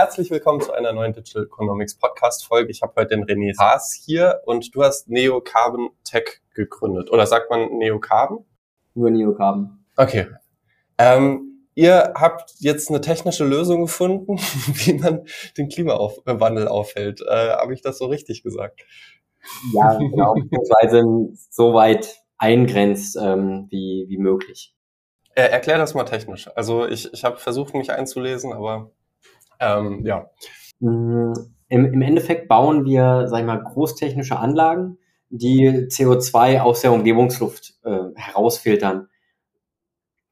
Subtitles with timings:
[0.00, 2.70] herzlich willkommen zu einer neuen Digital Economics Podcast Folge.
[2.70, 7.10] Ich habe heute den René Haas hier und du hast Neo Carbon Tech gegründet.
[7.10, 8.46] Oder sagt man Neo Carbon?
[8.94, 9.84] Nur Neo Carbon.
[9.98, 10.28] Okay.
[10.96, 14.38] Ähm, ihr habt jetzt eine technische Lösung gefunden,
[14.72, 15.26] wie man
[15.58, 17.20] den Klimawandel aufhält.
[17.20, 18.80] Äh, habe ich das so richtig gesagt?
[19.74, 20.32] Ja, genau.
[20.50, 21.04] Beziehungsweise
[21.50, 24.74] so weit eingrenzt ähm, wie, wie möglich.
[25.34, 26.48] Er, erklär das mal technisch.
[26.56, 28.92] Also ich, ich habe versucht, mich einzulesen, aber
[29.60, 30.30] ähm, ja.
[30.80, 31.32] Mm,
[31.68, 34.98] Im, Im Endeffekt bauen wir, sag ich mal, großtechnische Anlagen,
[35.28, 39.08] die CO2 aus der Umgebungsluft äh, herausfiltern.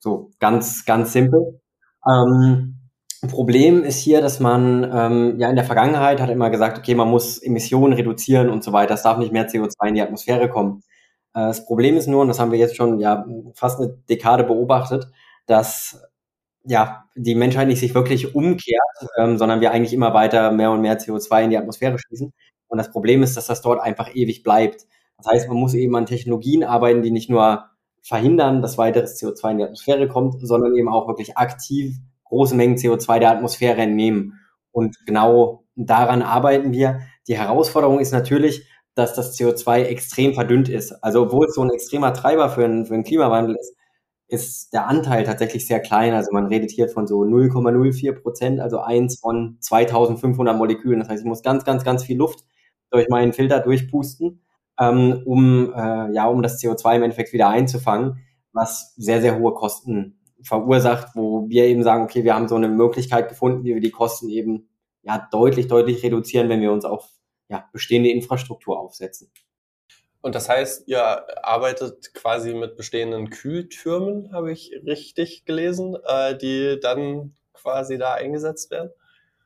[0.00, 1.60] So ganz, ganz simpel.
[2.06, 2.78] Ähm,
[3.26, 7.08] Problem ist hier, dass man ähm, ja in der Vergangenheit hat immer gesagt, okay, man
[7.08, 8.94] muss Emissionen reduzieren und so weiter.
[8.94, 10.82] Es darf nicht mehr CO2 in die Atmosphäre kommen.
[11.34, 14.44] Äh, das Problem ist nur, und das haben wir jetzt schon ja fast eine Dekade
[14.44, 15.08] beobachtet,
[15.46, 16.00] dass
[16.68, 18.80] ja, die Menschheit nicht sich wirklich umkehrt,
[19.18, 22.32] ähm, sondern wir eigentlich immer weiter mehr und mehr CO2 in die Atmosphäre schließen.
[22.68, 24.86] Und das Problem ist, dass das dort einfach ewig bleibt.
[25.16, 27.64] Das heißt, man muss eben an Technologien arbeiten, die nicht nur
[28.02, 32.76] verhindern, dass weiteres CO2 in die Atmosphäre kommt, sondern eben auch wirklich aktiv große Mengen
[32.76, 34.38] CO2 der Atmosphäre entnehmen.
[34.70, 37.00] Und genau daran arbeiten wir.
[37.26, 40.92] Die Herausforderung ist natürlich, dass das CO2 extrem verdünnt ist.
[41.02, 43.74] Also obwohl es so ein extremer Treiber für einen, für einen Klimawandel ist,
[44.28, 46.12] ist der Anteil tatsächlich sehr klein.
[46.14, 51.00] Also man redet hier von so 0,04 Prozent, also eins von 2500 Molekülen.
[51.00, 52.44] Das heißt, ich muss ganz, ganz, ganz viel Luft
[52.90, 54.42] durch meinen Filter durchpusten,
[54.78, 58.18] ähm, um, äh, ja, um das CO2 im Endeffekt wieder einzufangen,
[58.52, 62.68] was sehr, sehr hohe Kosten verursacht, wo wir eben sagen, okay, wir haben so eine
[62.68, 64.68] Möglichkeit gefunden, wie wir die Kosten eben
[65.02, 67.08] ja deutlich, deutlich reduzieren, wenn wir uns auf
[67.48, 69.30] ja, bestehende Infrastruktur aufsetzen.
[70.20, 71.02] Und das heißt, ihr
[71.46, 78.70] arbeitet quasi mit bestehenden Kühltürmen, habe ich richtig gelesen, äh, die dann quasi da eingesetzt
[78.70, 78.90] werden?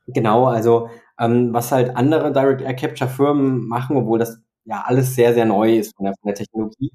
[0.07, 5.15] Genau, also ähm, was halt andere Direct Air Capture Firmen machen, obwohl das ja alles
[5.15, 6.91] sehr, sehr neu ist von der, von der Technologie,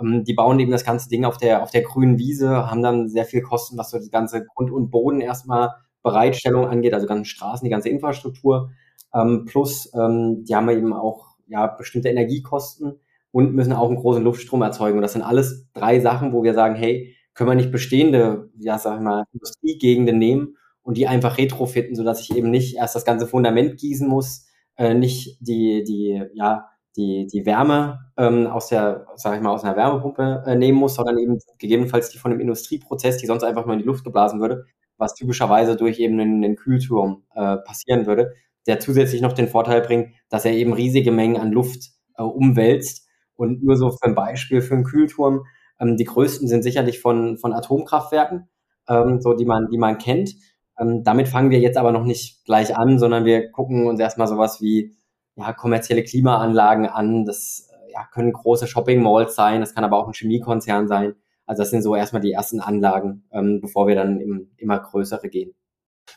[0.00, 3.08] ähm, die bauen eben das ganze Ding auf der, auf der grünen Wiese, haben dann
[3.08, 5.70] sehr viel Kosten, was so das ganze Grund und Boden erstmal
[6.02, 8.70] Bereitstellung angeht, also ganzen Straßen, die ganze Infrastruktur,
[9.14, 13.00] ähm, plus ähm, die haben eben auch ja bestimmte Energiekosten
[13.32, 14.98] und müssen auch einen großen Luftstrom erzeugen.
[14.98, 18.78] Und das sind alles drei Sachen, wo wir sagen, hey, können wir nicht bestehende, ja,
[18.78, 23.04] sag ich mal, Industriegegenden nehmen und die einfach retrofitten, sodass ich eben nicht erst das
[23.04, 24.46] ganze Fundament gießen muss,
[24.76, 29.62] äh, nicht die, die, ja, die, die Wärme ähm, aus der, sag ich mal, aus
[29.64, 33.64] einer Wärmepumpe äh, nehmen muss, sondern eben gegebenenfalls die von einem Industrieprozess, die sonst einfach
[33.64, 34.64] nur in die Luft geblasen würde,
[34.96, 38.34] was typischerweise durch eben einen, einen Kühlturm äh, passieren würde,
[38.66, 43.08] der zusätzlich noch den Vorteil bringt, dass er eben riesige Mengen an Luft äh, umwälzt
[43.40, 45.46] und nur so für ein Beispiel für einen Kühlturm.
[45.80, 48.48] Ähm, die größten sind sicherlich von, von Atomkraftwerken,
[48.88, 50.34] ähm, so die man, die man kennt.
[50.78, 54.28] Ähm, damit fangen wir jetzt aber noch nicht gleich an, sondern wir gucken uns erstmal
[54.28, 54.94] sowas wie
[55.36, 57.24] ja, kommerzielle Klimaanlagen an.
[57.24, 61.14] Das äh, ja, können große Shopping Malls sein, das kann aber auch ein Chemiekonzern sein.
[61.46, 65.28] Also das sind so erstmal die ersten Anlagen, ähm, bevor wir dann im, immer größere
[65.30, 65.54] gehen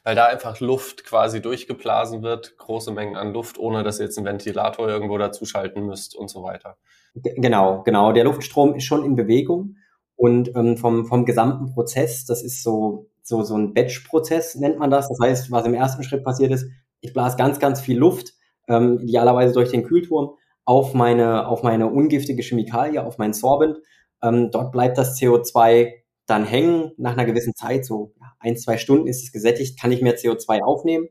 [0.04, 4.18] weil da einfach Luft quasi durchgeblasen wird, große Mengen an Luft, ohne dass ihr jetzt
[4.18, 6.78] einen Ventilator irgendwo dazuschalten müsst und so weiter.
[7.16, 8.12] Genau, genau.
[8.12, 9.76] Der Luftstrom ist schon in Bewegung
[10.16, 14.90] und ähm, vom, vom gesamten Prozess, das ist so, so, so ein Batch-Prozess, nennt man
[14.90, 15.10] das.
[15.10, 16.68] Das heißt, was im ersten Schritt passiert ist,
[17.02, 18.34] ich blase ganz, ganz viel Luft,
[18.68, 23.80] ähm, idealerweise durch den Kühlturm, auf meine, auf meine ungiftige Chemikalie, auf meinen Sorbent.
[24.22, 25.92] Ähm, dort bleibt das CO2
[26.26, 26.92] dann hängen.
[26.98, 30.62] Nach einer gewissen Zeit, so ein, zwei Stunden ist es gesättigt, kann ich mehr CO2
[30.62, 31.08] aufnehmen.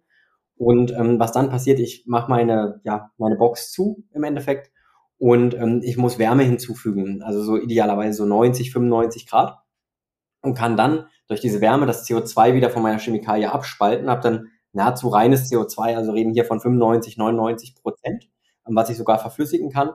[0.56, 4.70] Und ähm, was dann passiert, ich mache meine, ja, meine Box zu im Endeffekt
[5.18, 9.58] und ähm, ich muss Wärme hinzufügen, also so idealerweise so 90, 95 Grad
[10.42, 14.48] und kann dann durch diese Wärme das CO2 wieder von meiner Chemikalie abspalten, habe dann
[14.72, 18.28] nahezu reines CO2, also reden hier von 95, 99 Prozent,
[18.68, 19.90] ähm, was ich sogar verflüssigen kann.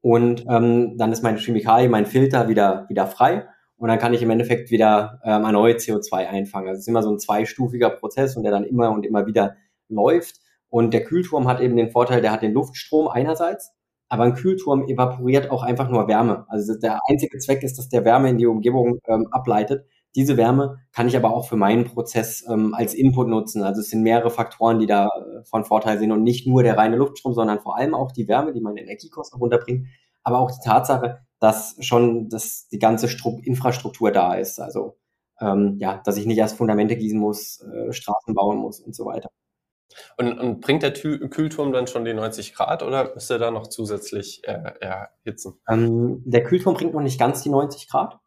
[0.00, 3.46] Und ähm, dann ist meine Chemikalie, mein Filter wieder, wieder frei
[3.82, 6.68] und dann kann ich im Endeffekt wieder ähm, erneut CO2 einfangen.
[6.68, 9.56] Also es ist immer so ein zweistufiger Prozess und der dann immer und immer wieder
[9.88, 10.36] läuft.
[10.68, 13.72] Und der Kühlturm hat eben den Vorteil, der hat den Luftstrom einerseits
[14.12, 16.44] aber ein Kühlturm evaporiert auch einfach nur Wärme.
[16.48, 19.86] Also der einzige Zweck ist, dass der Wärme in die Umgebung ähm, ableitet.
[20.14, 23.62] Diese Wärme kann ich aber auch für meinen Prozess ähm, als Input nutzen.
[23.62, 26.76] Also es sind mehrere Faktoren, die da äh, von Vorteil sind und nicht nur der
[26.76, 29.86] reine Luftstrom, sondern vor allem auch die Wärme, die meine Energiekosten runterbringt,
[30.24, 34.60] aber auch die Tatsache, dass schon dass die ganze Stru Infrastruktur da ist.
[34.60, 34.96] Also
[35.40, 39.06] ähm, ja, dass ich nicht erst Fundamente gießen muss, äh, Straßen bauen muss und so
[39.06, 39.28] weiter.
[40.16, 43.50] Und, und bringt der Tü Kühlturm dann schon die 90 Grad oder müsst ihr da
[43.50, 45.54] noch zusätzlich äh, erhitzen?
[45.68, 48.20] Ähm, der Kühlturm bringt noch nicht ganz die 90 Grad,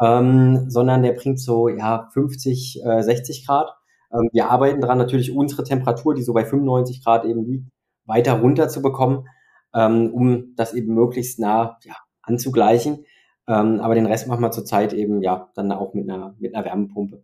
[0.00, 3.74] ähm, sondern der bringt so ja 50, äh, 60 Grad.
[4.12, 7.68] Ähm, wir arbeiten daran, natürlich unsere Temperatur, die so bei 95 Grad eben liegt,
[8.06, 9.26] weiter runter zu bekommen,
[9.74, 11.96] ähm, um das eben möglichst nah ja,
[12.30, 13.04] anzugleichen.
[13.48, 16.64] Ähm, aber den Rest machen wir zurzeit eben ja dann auch mit einer, mit einer
[16.64, 17.22] Wärmepumpe.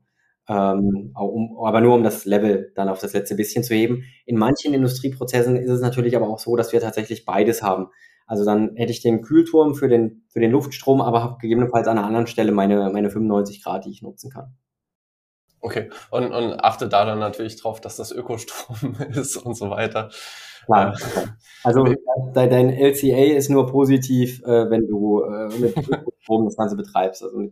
[0.49, 4.05] Ähm, um, aber nur um das Level dann auf das letzte bisschen zu heben.
[4.27, 7.89] In manchen Industrieprozessen ist es natürlich aber auch so, dass wir tatsächlich beides haben.
[8.27, 11.99] Also dann hätte ich den Kühlturm für den, für den Luftstrom, aber habe gegebenenfalls an
[11.99, 14.57] einer anderen Stelle meine, meine 95 Grad, die ich nutzen kann.
[15.67, 20.11] Okay, und, und achte da dann natürlich drauf, dass das Ökostrom ist und so weiter.
[20.65, 20.95] Klar.
[20.95, 21.27] Äh,
[21.65, 21.85] also
[22.35, 27.25] dein LCA ist nur positiv, äh, wenn du äh, mit Ökostrom das Ganze betreibst.
[27.25, 27.51] Also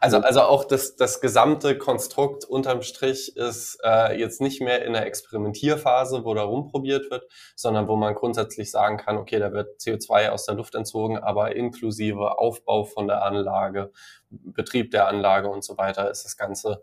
[0.00, 4.94] also, also auch das, das gesamte Konstrukt unterm Strich ist äh, jetzt nicht mehr in
[4.94, 9.78] der Experimentierphase, wo da rumprobiert wird, sondern wo man grundsätzlich sagen kann, okay, da wird
[9.80, 13.92] CO2 aus der Luft entzogen, aber inklusive Aufbau von der Anlage,
[14.30, 16.82] Betrieb der Anlage und so weiter ist das Ganze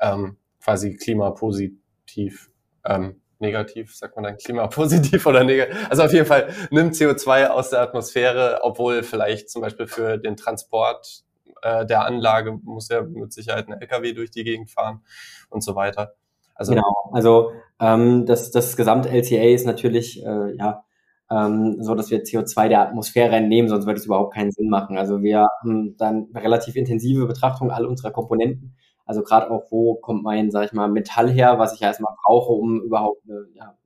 [0.00, 2.50] ähm, quasi klimapositiv.
[2.84, 5.76] Ähm, negativ, sagt man dann klimapositiv oder negativ.
[5.88, 10.36] Also auf jeden Fall nimmt CO2 aus der Atmosphäre, obwohl vielleicht zum Beispiel für den
[10.36, 11.24] Transport
[11.62, 15.02] äh, der Anlage muss ja mit Sicherheit ein LKW durch die Gegend fahren
[15.48, 16.14] und so weiter.
[16.54, 20.84] Also genau, also ähm, das, das Gesamt-LCA ist natürlich äh, ja
[21.30, 24.98] ähm, so, dass wir CO2 der Atmosphäre entnehmen, sonst würde es überhaupt keinen Sinn machen.
[24.98, 28.76] Also wir haben dann relativ intensive Betrachtung all unserer Komponenten.
[29.10, 32.14] Also gerade auch, wo kommt mein, sag ich mal, Metall her, was ich ja erstmal
[32.24, 33.76] brauche, um überhaupt eine, ja,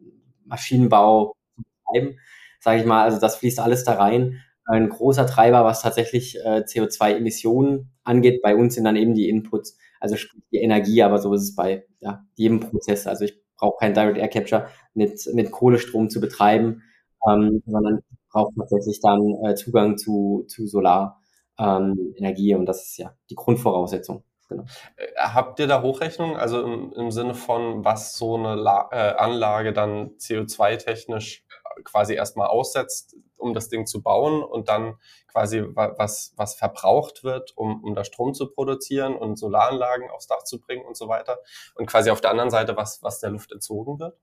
[0.45, 2.19] Maschinenbau zu betreiben,
[2.61, 3.05] sage ich mal.
[3.05, 8.43] Also das fließt alles da rein ein großer Treiber, was tatsächlich äh, CO2-Emissionen angeht.
[8.43, 10.15] Bei uns sind dann eben die Inputs, also
[10.53, 13.07] die Energie, aber so ist es bei ja, jedem Prozess.
[13.07, 16.83] Also ich brauche kein Direct Air Capture mit, mit Kohlestrom zu betreiben,
[17.27, 18.01] ähm, sondern
[18.31, 24.23] brauche tatsächlich dann äh, Zugang zu, zu Solarenergie ähm, und das ist ja die Grundvoraussetzung.
[24.49, 24.65] Genau.
[24.97, 29.15] Äh, habt ihr da Hochrechnungen, also im, im Sinne von, was so eine La äh,
[29.17, 31.45] Anlage dann CO2-technisch
[31.83, 34.95] quasi erstmal aussetzt, um das Ding zu bauen und dann
[35.31, 40.45] quasi was, was verbraucht wird, um, um da Strom zu produzieren und Solaranlagen aufs Dach
[40.45, 41.39] zu bringen und so weiter.
[41.75, 44.17] Und quasi auf der anderen Seite, was, was der Luft entzogen wird?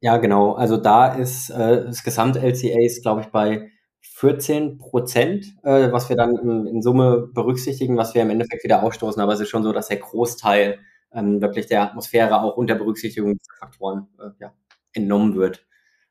[0.00, 0.54] Ja, genau.
[0.54, 3.70] Also da ist äh, das Gesamt-LCA ist, glaube ich, bei
[4.00, 8.82] 14 Prozent, äh, was wir dann in, in, Summe berücksichtigen, was wir im Endeffekt wieder
[8.82, 9.20] ausstoßen.
[9.20, 10.78] Aber es ist schon so, dass der Großteil
[11.12, 14.52] ähm, wirklich der Atmosphäre auch unter Berücksichtigung dieser Faktoren äh, ja,
[14.92, 15.66] entnommen wird.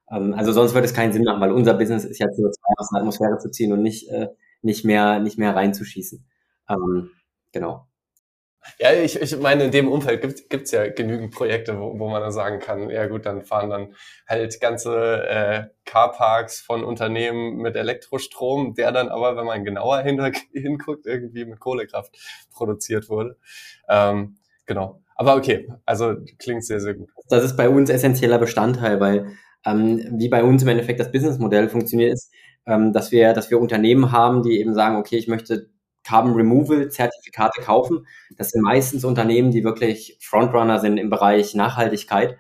[0.10, 2.90] Ähm, also sonst würde es keinen Sinn machen, weil unser Business ist ja CO2 aus
[2.90, 4.30] der Atmosphäre zu ziehen und nicht, äh,
[4.62, 6.26] nicht, mehr, nicht mehr reinzuschießen.
[6.70, 7.12] Ähm,
[7.52, 7.88] genau.
[8.80, 12.22] Ja, ich, ich meine, in dem Umfeld gibt es ja genügend Projekte, wo, wo man
[12.22, 13.96] dann sagen kann, ja gut, dann fahren dann
[14.28, 20.20] halt ganze äh, Carparks von Unternehmen mit Elektrostrom, der dann aber, wenn man genauer hin,
[20.54, 22.16] hinguckt, irgendwie mit Kohlekraft
[22.52, 23.38] produziert wurde.
[23.90, 25.02] Ähm, genau.
[25.16, 27.10] Aber okay, also klingt sehr, sehr gut.
[27.30, 29.32] Das ist bei uns essentieller Bestandteil, weil
[29.66, 32.32] ähm, wie bei uns im Endeffekt das Businessmodell funktioniert, ist,
[32.68, 35.70] ähm, dass wir, dass wir Unternehmen haben, die eben sagen, okay, ich möchte
[36.08, 38.08] Carbon Removal Zertifikate kaufen.
[38.38, 42.38] Das sind meistens Unternehmen, die wirklich Frontrunner sind im Bereich Nachhaltigkeit.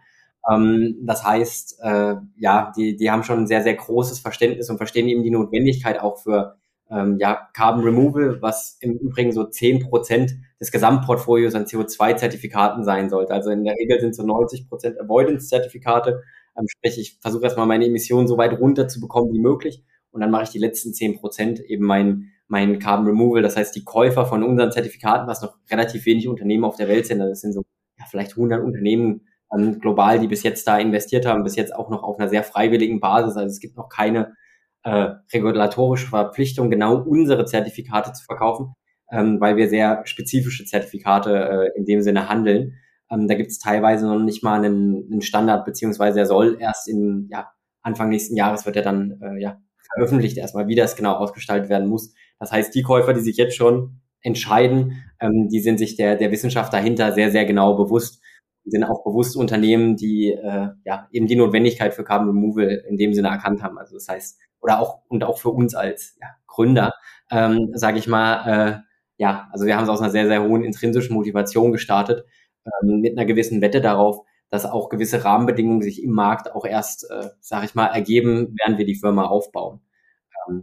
[0.49, 4.77] Ähm, das heißt, äh, ja, die, die haben schon ein sehr, sehr großes Verständnis und
[4.77, 6.57] verstehen eben die Notwendigkeit auch für
[6.89, 13.09] ähm, ja, Carbon Removal, was im Übrigen so zehn Prozent des Gesamtportfolios an CO2-Zertifikaten sein
[13.09, 13.33] sollte.
[13.33, 16.23] Also in der Regel sind so 90 Prozent Avoidance-Zertifikate
[16.57, 20.21] ähm, sprich, ich versuche erstmal meine Emissionen so weit runter zu bekommen wie möglich und
[20.21, 23.41] dann mache ich die letzten zehn Prozent eben mein, mein Carbon Removal.
[23.41, 27.05] Das heißt, die Käufer von unseren Zertifikaten, was noch relativ wenig Unternehmen auf der Welt
[27.05, 27.63] sind, das sind so
[27.97, 31.89] ja, vielleicht 100 Unternehmen ähm, global, die bis jetzt da investiert haben, bis jetzt auch
[31.89, 33.35] noch auf einer sehr freiwilligen Basis.
[33.35, 34.35] Also es gibt noch keine
[34.83, 38.73] äh, regulatorische Verpflichtung, genau unsere Zertifikate zu verkaufen,
[39.11, 42.75] ähm, weil wir sehr spezifische Zertifikate äh, in dem Sinne handeln.
[43.09, 46.87] Ähm, da gibt es teilweise noch nicht mal einen, einen Standard, beziehungsweise er soll erst
[46.87, 47.51] in ja,
[47.81, 49.61] Anfang nächsten Jahres wird er dann äh, ja,
[49.93, 52.13] veröffentlicht erstmal, wie das genau ausgestaltet werden muss.
[52.39, 56.31] Das heißt, die Käufer, die sich jetzt schon entscheiden, ähm, die sind sich der, der
[56.31, 58.21] Wissenschaft dahinter sehr, sehr genau bewusst.
[58.65, 63.13] Sind auch bewusst Unternehmen, die äh, ja eben die Notwendigkeit für Carbon Removal in dem
[63.13, 63.77] Sinne erkannt haben.
[63.77, 66.93] Also das heißt, oder auch und auch für uns als ja, Gründer,
[67.31, 70.63] ähm, sage ich mal, äh, ja, also wir haben es aus einer sehr, sehr hohen
[70.63, 72.25] intrinsischen Motivation gestartet,
[72.65, 77.09] ähm, mit einer gewissen Wette darauf, dass auch gewisse Rahmenbedingungen sich im Markt auch erst,
[77.09, 79.81] äh, sage ich mal, ergeben, während wir die Firma aufbauen.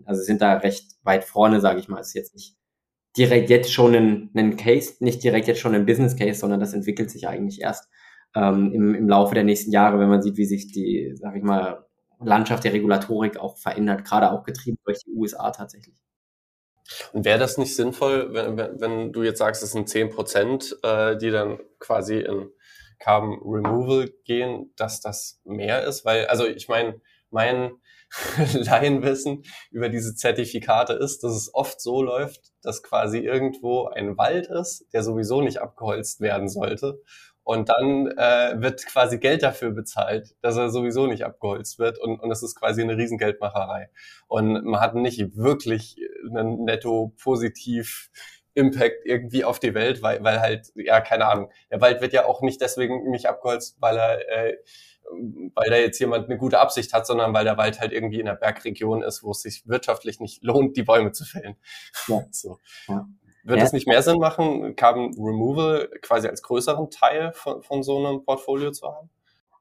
[0.04, 2.00] Also sind da recht weit vorne, sage ich mal.
[2.00, 2.56] ist jetzt nicht
[3.16, 6.74] direkt jetzt schon ein, ein Case, nicht direkt jetzt schon ein Business Case, sondern das
[6.74, 7.88] entwickelt sich eigentlich erst
[8.34, 11.44] ähm, im, im Laufe der nächsten Jahre, wenn man sieht, wie sich die, sage ich
[11.44, 11.86] mal,
[12.20, 15.96] Landschaft der Regulatorik auch verändert, gerade auch getrieben durch die USA tatsächlich.
[17.12, 21.16] Und wäre das nicht sinnvoll, wenn, wenn, du jetzt sagst, es sind zehn Prozent, äh,
[21.16, 22.50] die dann quasi in,
[22.98, 26.04] Carbon Removal gehen, dass das mehr ist?
[26.04, 27.00] Weil, also ich meine,
[27.30, 27.72] mein
[28.52, 34.46] Laienwissen über diese Zertifikate ist, dass es oft so läuft, dass quasi irgendwo ein Wald
[34.46, 37.00] ist, der sowieso nicht abgeholzt werden sollte.
[37.42, 41.98] Und dann äh, wird quasi Geld dafür bezahlt, dass er sowieso nicht abgeholzt wird.
[41.98, 43.90] Und, und das ist quasi eine Riesengeldmacherei.
[44.28, 45.96] Und man hat nicht wirklich
[46.30, 48.10] einen netto positiv
[48.54, 52.24] Impact irgendwie auf die Welt, weil, weil halt, ja, keine Ahnung, der Wald wird ja
[52.24, 54.56] auch nicht deswegen nicht abgeholzt, weil er äh,
[55.54, 58.26] weil da jetzt jemand eine gute Absicht hat, sondern weil der Wald halt irgendwie in
[58.26, 61.56] der Bergregion ist, wo es sich wirtschaftlich nicht lohnt, die Bäume zu fällen.
[62.08, 62.22] Ja.
[62.30, 62.58] So.
[62.88, 63.06] Ja.
[63.44, 63.64] Wird ja.
[63.64, 68.24] es nicht mehr Sinn machen, Carbon Removal quasi als größeren Teil von, von so einem
[68.24, 69.10] Portfolio zu haben?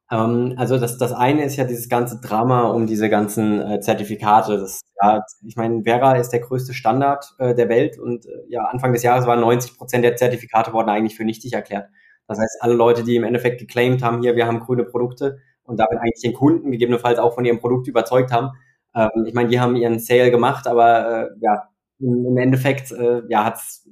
[0.10, 4.58] Ähm, also das, das eine ist ja dieses ganze Drama um diese ganzen äh, Zertifikate.
[4.58, 8.64] Das, ja, ich meine, Vera ist der größte Standard äh, der Welt und äh, ja,
[8.64, 11.90] Anfang des Jahres waren 90 Prozent der Zertifikate wurden eigentlich für nichtig erklärt.
[12.28, 15.80] Das heißt, alle Leute, die im Endeffekt geclaimed haben, hier, wir haben grüne Produkte und
[15.80, 18.52] damit eigentlich den Kunden gegebenenfalls auch von ihrem Produkt überzeugt haben.
[18.96, 23.22] Ähm, ich meine, die haben ihren Sale gemacht, aber äh, ja, im, im Endeffekt äh,
[23.28, 23.88] ja, hat es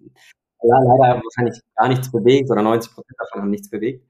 [0.64, 4.06] ja, leider wahrscheinlich gar nichts bewegt oder 90 Prozent davon haben nichts bewegt.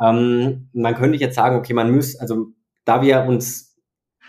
[0.00, 2.48] Ähm, man könnte jetzt sagen, okay, man muss, also
[2.84, 3.76] da wir uns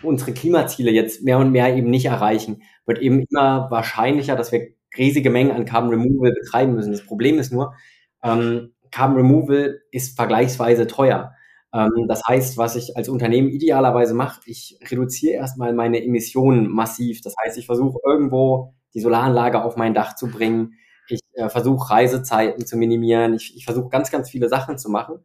[0.02, 4.68] unsere Klimaziele jetzt mehr und mehr eben nicht erreichen, wird eben immer wahrscheinlicher, dass wir
[4.96, 6.92] riesige Mengen an Carbon Removal betreiben müssen.
[6.92, 7.74] Das Problem ist nur,
[8.22, 11.34] ähm, Carbon Removal ist vergleichsweise teuer.
[11.74, 17.20] Ähm, das heißt, was ich als Unternehmen idealerweise mache, ich reduziere erstmal meine Emissionen massiv.
[17.20, 20.74] Das heißt, ich versuche irgendwo die Solaranlage auf mein Dach zu bringen.
[21.08, 23.34] Ich äh, versuche Reisezeiten zu minimieren.
[23.34, 25.16] Ich, ich versuche ganz, ganz viele Sachen zu machen,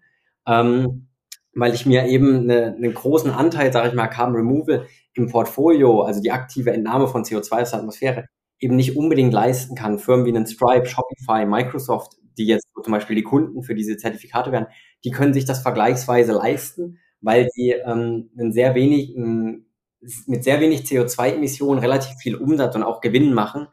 [0.48, 1.10] ähm,
[1.54, 6.02] weil ich mir eben eine, einen großen Anteil, sage ich mal, Carbon Removal im Portfolio,
[6.02, 8.26] also die aktive Entnahme von CO2 aus der Atmosphäre,
[8.60, 10.00] eben nicht unbedingt leisten kann.
[10.00, 14.52] Firmen wie einen Stripe, Shopify, Microsoft, die jetzt zum Beispiel die Kunden für diese Zertifikate
[14.52, 14.68] werden,
[15.04, 20.82] die können sich das vergleichsweise leisten, weil sie ähm, einen sehr wenig, mit sehr wenig
[20.82, 23.68] CO2-Emissionen relativ viel Umsatz und auch Gewinn machen,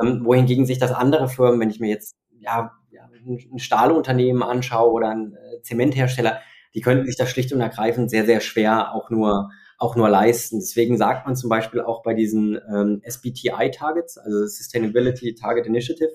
[0.00, 2.72] ähm, wohingegen sich das andere Firmen, wenn ich mir jetzt ja
[3.26, 6.40] ein Stahlunternehmen anschaue oder ein äh, Zementhersteller,
[6.74, 10.58] die könnten sich das schlicht und ergreifend sehr, sehr schwer auch nur auch nur leisten.
[10.58, 16.10] Deswegen sagt man zum Beispiel auch bei diesen ähm, SBTI-Targets, also Sustainability Target Initiative,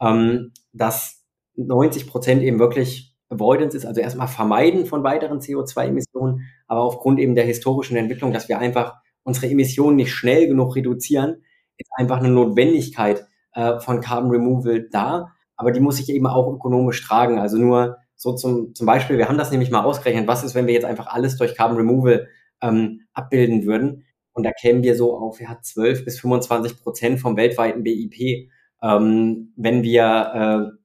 [0.00, 1.17] ähm, dass
[1.58, 7.34] 90 Prozent eben wirklich Avoidance ist, also erstmal Vermeiden von weiteren CO2-Emissionen, aber aufgrund eben
[7.34, 11.42] der historischen Entwicklung, dass wir einfach unsere Emissionen nicht schnell genug reduzieren,
[11.76, 16.52] ist einfach eine Notwendigkeit äh, von Carbon Removal da, aber die muss sich eben auch
[16.52, 17.38] ökonomisch tragen.
[17.38, 20.66] Also nur so zum, zum Beispiel, wir haben das nämlich mal ausgerechnet, was ist, wenn
[20.66, 22.28] wir jetzt einfach alles durch Carbon Removal
[22.62, 24.04] ähm, abbilden würden
[24.38, 28.48] und da kämen wir so auf ja, 12 bis 25 Prozent vom weltweiten BIP.
[28.80, 30.77] Ähm, wenn wir äh,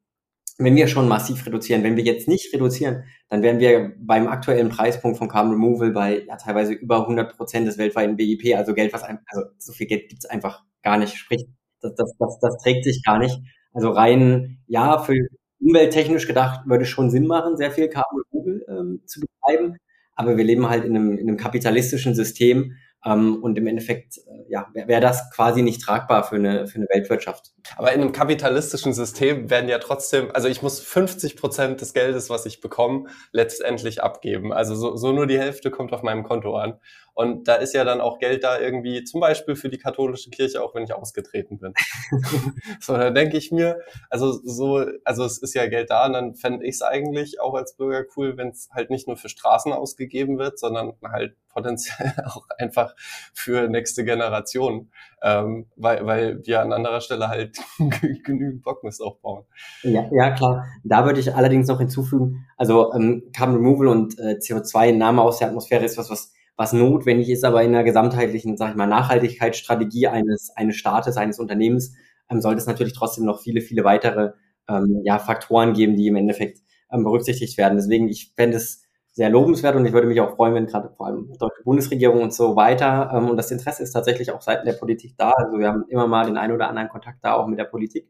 [0.57, 4.69] wenn wir schon massiv reduzieren, wenn wir jetzt nicht reduzieren, dann wären wir beim aktuellen
[4.69, 8.93] Preispunkt von Carbon Removal bei ja, teilweise über 100 Prozent des weltweiten BIP, also Geld,
[8.93, 11.15] was ein, also so viel Geld gibt's einfach gar nicht.
[11.15, 11.45] Sprich,
[11.81, 13.39] das, das, das, das trägt sich gar nicht.
[13.73, 15.15] Also rein, ja, für
[15.59, 19.77] umwelttechnisch gedacht würde schon Sinn machen, sehr viel Carbon Removal ähm, zu betreiben.
[20.15, 22.73] Aber wir leben halt in einem, in einem kapitalistischen System,
[23.05, 26.87] und im Endeffekt, äh, ja, wäre wär das quasi nicht tragbar für eine, für eine
[26.89, 27.51] Weltwirtschaft.
[27.75, 32.29] Aber in einem kapitalistischen System werden ja trotzdem, also ich muss 50 Prozent des Geldes,
[32.29, 34.53] was ich bekomme, letztendlich abgeben.
[34.53, 36.79] Also so, so nur die Hälfte kommt auf meinem Konto an.
[37.13, 40.63] Und da ist ja dann auch Geld da irgendwie, zum Beispiel für die katholische Kirche,
[40.63, 41.73] auch wenn ich ausgetreten bin.
[42.79, 43.79] so, da denke ich mir,
[44.09, 47.53] also so, also es ist ja Geld da und dann fände ich es eigentlich auch
[47.53, 52.13] als Bürger cool, wenn es halt nicht nur für Straßen ausgegeben wird, sondern halt potenziell
[52.25, 52.95] auch einfach
[53.33, 54.91] für nächste Generationen,
[55.21, 57.57] ähm, weil, weil wir an anderer Stelle halt
[58.23, 59.45] genügend Bockmist aufbauen.
[59.83, 60.65] Ja, ja, klar.
[60.83, 65.49] Da würde ich allerdings noch hinzufügen, also ähm, Carbon Removal und äh, CO2-Nahme aus der
[65.49, 70.07] Atmosphäre ist was, was was notwendig ist, aber in der gesamtheitlichen, sag ich mal, Nachhaltigkeitsstrategie
[70.07, 71.95] eines, eines Staates, eines Unternehmens,
[72.29, 74.33] ähm, sollte es natürlich trotzdem noch viele, viele weitere
[74.69, 76.59] ähm, ja, Faktoren geben, die im Endeffekt
[76.91, 77.77] ähm, berücksichtigt werden.
[77.77, 81.05] Deswegen, ich fände es sehr lobenswert und ich würde mich auch freuen, wenn gerade vor
[81.05, 84.77] allem deutsche Bundesregierung und so weiter ähm, und das Interesse ist tatsächlich auch seitens der
[84.77, 85.31] Politik da.
[85.31, 88.09] Also wir haben immer mal den einen oder anderen Kontakt da auch mit der Politik.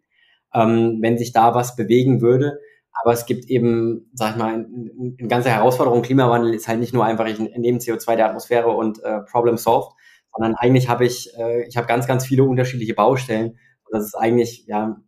[0.53, 2.59] Ähm, wenn sich da was bewegen würde,
[3.01, 6.03] aber es gibt eben, sag ich mal, eine ganze Herausforderung.
[6.03, 9.93] Klimawandel ist halt nicht nur einfach, ich nehme CO2 der Atmosphäre und äh, Problem solved,
[10.31, 13.57] sondern eigentlich habe ich, äh, ich habe ganz, ganz viele unterschiedliche Baustellen.
[13.85, 15.01] Und das ist eigentlich, ja,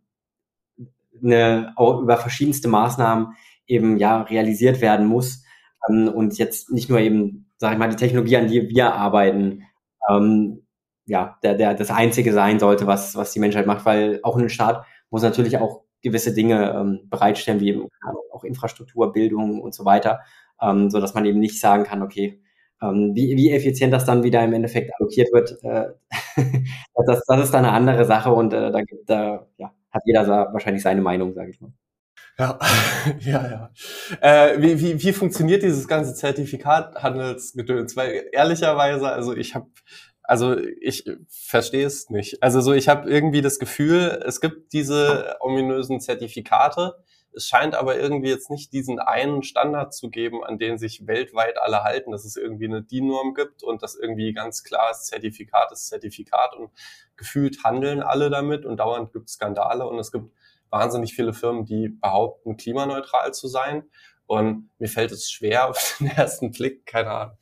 [1.22, 3.28] eine, auch über verschiedenste Maßnahmen
[3.66, 5.44] eben, ja, realisiert werden muss.
[5.88, 9.62] Ähm, und jetzt nicht nur eben, sag ich mal, die Technologie, an die wir arbeiten,
[10.10, 10.66] ähm,
[11.06, 14.48] ja, der, der, das einzige sein sollte, was, was die Menschheit macht, weil auch ein
[14.48, 17.88] Staat muss natürlich auch gewisse Dinge ähm, bereitstellen, wie eben
[18.32, 20.20] auch Infrastruktur, Bildung und so weiter,
[20.60, 22.40] ähm, so dass man eben nicht sagen kann, okay,
[22.82, 25.86] ähm, wie, wie effizient das dann wieder im Endeffekt allokiert wird, äh,
[27.06, 30.26] das, das ist dann eine andere Sache und äh, da, gibt, da ja, hat jeder
[30.52, 31.72] wahrscheinlich seine Meinung, sage ich mal.
[32.38, 32.58] Ja,
[33.20, 33.70] ja, ja.
[34.20, 37.96] Äh, wie, wie, wie funktioniert dieses ganze Zertifikathandelsgedöns?
[37.96, 39.68] Weil ehrlicherweise, also ich habe,
[40.26, 42.42] also ich verstehe es nicht.
[42.42, 46.96] Also so, ich habe irgendwie das Gefühl, es gibt diese ominösen Zertifikate.
[47.32, 51.58] Es scheint aber irgendwie jetzt nicht diesen einen Standard zu geben, an den sich weltweit
[51.58, 55.70] alle halten, dass es irgendwie eine DIN-Norm gibt und dass irgendwie ganz klar ist, Zertifikat
[55.70, 56.70] ist Zertifikat und
[57.16, 60.30] gefühlt handeln alle damit und dauernd gibt es Skandale und es gibt
[60.70, 63.84] wahnsinnig viele Firmen, die behaupten, klimaneutral zu sein.
[64.26, 67.36] Und mir fällt es schwer, auf den ersten Blick, keine Ahnung,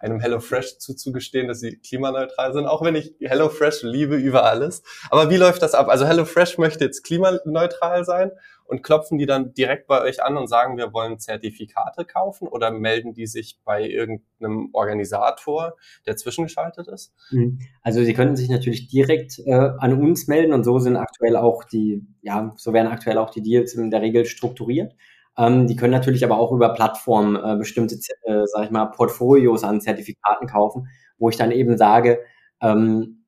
[0.00, 4.82] einem HelloFresh zuzugestehen, dass sie klimaneutral sind, auch wenn ich HelloFresh liebe über alles.
[5.10, 5.88] Aber wie läuft das ab?
[5.88, 8.32] Also HelloFresh möchte jetzt klimaneutral sein
[8.70, 12.70] und klopfen die dann direkt bei euch an und sagen, wir wollen Zertifikate kaufen oder
[12.70, 17.12] melden die sich bei irgendeinem Organisator, der zwischengeschaltet ist?
[17.30, 17.58] Mhm.
[17.82, 21.64] Also sie könnten sich natürlich direkt äh, an uns melden und so sind aktuell auch
[21.64, 24.94] die, ja, so werden aktuell auch die Deals in der Regel strukturiert.
[25.36, 29.64] Ähm, die können natürlich aber auch über Plattformen äh, bestimmte, äh, sag ich mal, Portfolios
[29.64, 32.20] an Zertifikaten kaufen, wo ich dann eben sage,
[32.60, 33.24] ähm,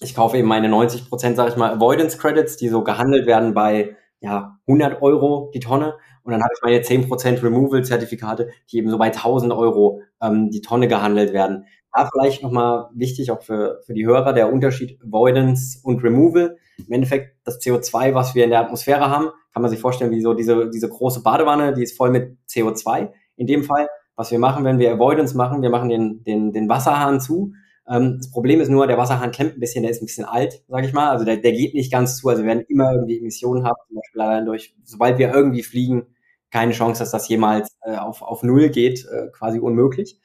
[0.00, 3.54] ich kaufe eben meine 90 Prozent, sag ich mal, Avoidance Credits, die so gehandelt werden
[3.54, 8.90] bei ja, 100 Euro die Tonne und dann habe ich meine 10% Removal-Zertifikate, die eben
[8.90, 11.66] so bei 1000 Euro ähm, die Tonne gehandelt werden.
[11.92, 16.56] Da vielleicht nochmal wichtig, auch für, für die Hörer, der Unterschied Avoidance und Removal.
[16.78, 20.20] Im Endeffekt das CO2, was wir in der Atmosphäre haben, kann man sich vorstellen, wie
[20.20, 23.08] so diese, diese große Badewanne, die ist voll mit CO2.
[23.36, 26.68] In dem Fall, was wir machen, wenn wir Avoidance machen, wir machen den, den, den
[26.68, 27.54] Wasserhahn zu
[27.88, 30.62] ähm, das Problem ist nur, der Wasserhahn klemmt ein bisschen, der ist ein bisschen alt,
[30.68, 31.08] sage ich mal.
[31.08, 32.28] Also der, der geht nicht ganz zu.
[32.28, 36.06] Also wir werden immer irgendwie Emissionen haben, zum Beispiel allein durch, sobald wir irgendwie fliegen,
[36.50, 40.20] keine Chance, dass das jemals äh, auf, auf Null geht, äh, quasi unmöglich.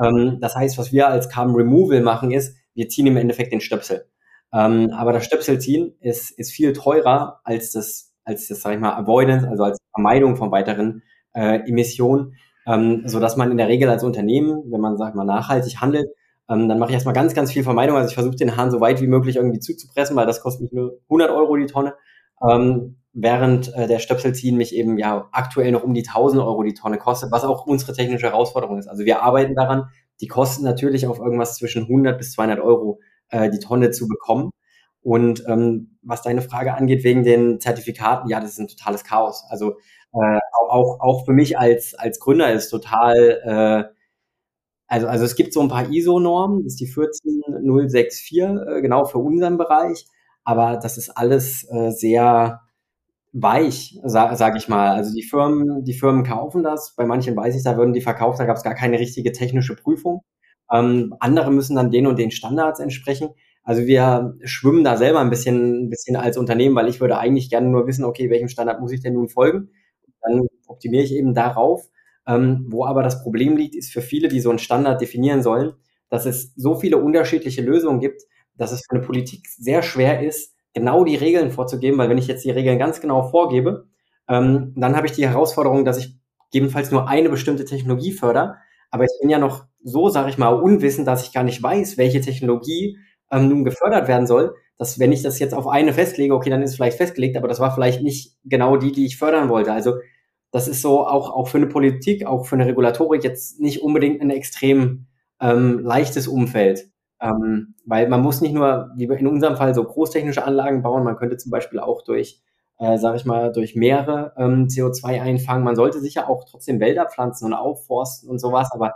[0.00, 3.60] Ähm, das heißt, was wir als Carbon Removal machen, ist, wir ziehen im Endeffekt den
[3.60, 4.06] Stöpsel.
[4.52, 8.94] Ähm, aber das Stöpselziehen ist, ist viel teurer als das, als das, sag ich mal,
[8.94, 11.02] Avoidance, also als Vermeidung von weiteren
[11.34, 12.36] äh, Emissionen,
[12.66, 15.80] ähm, so dass man in der Regel als Unternehmen, wenn man, sag ich mal, nachhaltig
[15.80, 16.08] handelt,
[16.48, 17.96] ähm, dann mache ich erstmal ganz, ganz viel Vermeidung.
[17.96, 20.72] Also ich versuche den Hahn so weit wie möglich irgendwie zuzupressen, weil das kostet mich
[20.72, 21.94] nur 100 Euro die Tonne.
[22.48, 26.74] Ähm, während äh, der Stöpselziehen mich eben ja aktuell noch um die 1000 Euro die
[26.74, 28.88] Tonne kostet, was auch unsere technische Herausforderung ist.
[28.88, 29.88] Also wir arbeiten daran,
[30.20, 34.50] die Kosten natürlich auf irgendwas zwischen 100 bis 200 Euro äh, die Tonne zu bekommen.
[35.06, 39.44] Und ähm, was deine Frage angeht wegen den Zertifikaten, ja, das ist ein totales Chaos.
[39.48, 39.76] Also
[40.12, 40.38] äh,
[40.68, 43.96] auch, auch für mich als, als Gründer ist total äh,
[44.88, 49.18] also, also es gibt so ein paar ISO-Normen, das ist die 14064, äh, genau für
[49.18, 50.06] unseren Bereich,
[50.44, 52.60] aber das ist alles äh, sehr
[53.32, 54.90] weich, sag, sag ich mal.
[54.90, 58.38] Also die Firmen, die Firmen kaufen das, bei manchen weiß ich, da würden die verkauft,
[58.38, 60.22] da gab es gar keine richtige technische Prüfung.
[60.72, 63.30] Ähm, andere müssen dann den und den Standards entsprechen.
[63.66, 67.50] Also wir schwimmen da selber ein bisschen, ein bisschen als Unternehmen, weil ich würde eigentlich
[67.50, 69.70] gerne nur wissen, okay, welchem Standard muss ich denn nun folgen?
[70.22, 71.82] Dann optimiere ich eben darauf.
[72.28, 75.72] Ähm, wo aber das Problem liegt, ist für viele, die so einen Standard definieren sollen,
[76.08, 78.22] dass es so viele unterschiedliche Lösungen gibt,
[78.56, 82.26] dass es für eine Politik sehr schwer ist, genau die Regeln vorzugeben, weil wenn ich
[82.28, 83.88] jetzt die Regeln ganz genau vorgebe,
[84.28, 86.16] ähm, dann habe ich die Herausforderung, dass ich
[86.50, 88.56] gegebenenfalls nur eine bestimmte Technologie fördere,
[88.90, 91.98] aber ich bin ja noch so, sage ich mal, unwissend, dass ich gar nicht weiß,
[91.98, 92.96] welche Technologie
[93.30, 96.62] ähm, nun gefördert werden soll, dass wenn ich das jetzt auf eine festlege, okay, dann
[96.62, 99.72] ist es vielleicht festgelegt, aber das war vielleicht nicht genau die, die ich fördern wollte.
[99.72, 99.94] Also
[100.50, 104.20] das ist so auch, auch für eine Politik, auch für eine Regulatorik jetzt nicht unbedingt
[104.20, 105.06] ein extrem
[105.40, 106.88] ähm, leichtes Umfeld.
[107.20, 111.16] Ähm, weil man muss nicht nur, wie in unserem Fall, so großtechnische Anlagen bauen, man
[111.16, 112.42] könnte zum Beispiel auch durch,
[112.78, 115.64] äh, sage ich mal, durch Meere ähm, CO2 einfangen.
[115.64, 118.94] Man sollte sicher auch trotzdem Wälder pflanzen und aufforsten und sowas, aber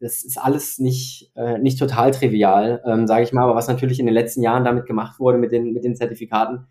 [0.00, 3.44] das ist alles nicht, äh, nicht total trivial, ähm, sage ich mal.
[3.44, 6.66] Aber was natürlich in den letzten Jahren damit gemacht wurde mit den, mit den Zertifikaten,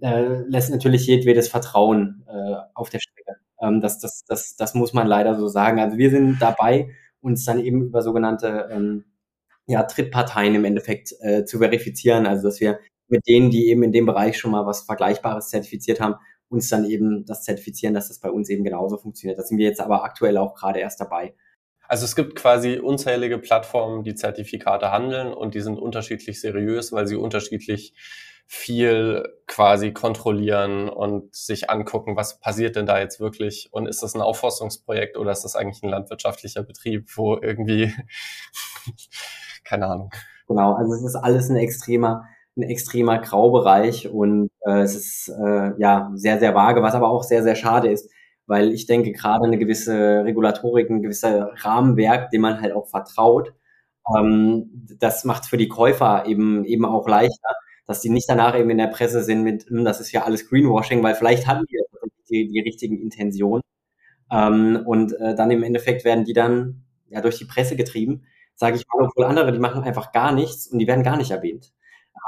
[0.00, 3.36] äh, lässt natürlich jedwedes Vertrauen äh, auf der Strecke.
[3.60, 5.80] Ähm, das, das, das, das muss man leider so sagen.
[5.80, 9.04] Also wir sind dabei, uns dann eben über sogenannte ähm,
[9.66, 12.26] ja, Drittparteien im Endeffekt äh, zu verifizieren.
[12.26, 16.00] Also dass wir mit denen, die eben in dem Bereich schon mal was Vergleichbares zertifiziert
[16.00, 16.14] haben,
[16.48, 19.38] uns dann eben das zertifizieren, dass das bei uns eben genauso funktioniert.
[19.38, 21.34] Da sind wir jetzt aber aktuell auch gerade erst dabei.
[21.92, 27.06] Also es gibt quasi unzählige Plattformen, die Zertifikate handeln und die sind unterschiedlich seriös, weil
[27.06, 27.92] sie unterschiedlich
[28.46, 34.14] viel quasi kontrollieren und sich angucken, was passiert denn da jetzt wirklich und ist das
[34.14, 37.92] ein Aufforstungsprojekt oder ist das eigentlich ein landwirtschaftlicher Betrieb, wo irgendwie,
[39.62, 40.14] keine Ahnung.
[40.48, 42.24] Genau, also es ist alles ein extremer,
[42.56, 47.22] ein extremer Graubereich und äh, es ist äh, ja sehr, sehr vage, was aber auch
[47.22, 48.10] sehr, sehr schade ist,
[48.52, 53.52] weil ich denke, gerade eine gewisse Regulatorik, ein gewisser Rahmenwerk, dem man halt auch vertraut,
[54.16, 57.54] ähm, das macht für die Käufer eben, eben auch leichter,
[57.86, 60.48] dass die nicht danach eben in der Presse sind mit, hm, das ist ja alles
[60.48, 61.78] Greenwashing, weil vielleicht hatten die
[62.32, 63.62] die, die richtigen Intentionen.
[64.30, 68.76] Ähm, und äh, dann im Endeffekt werden die dann ja durch die Presse getrieben, sage
[68.76, 71.72] ich mal, obwohl andere, die machen einfach gar nichts und die werden gar nicht erwähnt.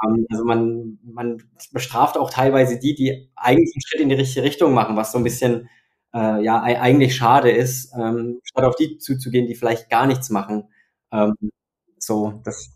[0.06, 4.44] Ähm, also man, man bestraft auch teilweise die, die eigentlich einen Schritt in die richtige
[4.44, 5.68] Richtung machen, was so ein bisschen
[6.14, 10.68] äh, ja eigentlich schade ist, ähm, statt auf die zuzugehen, die vielleicht gar nichts machen.
[11.12, 11.35] Ähm,
[11.98, 12.74] so, das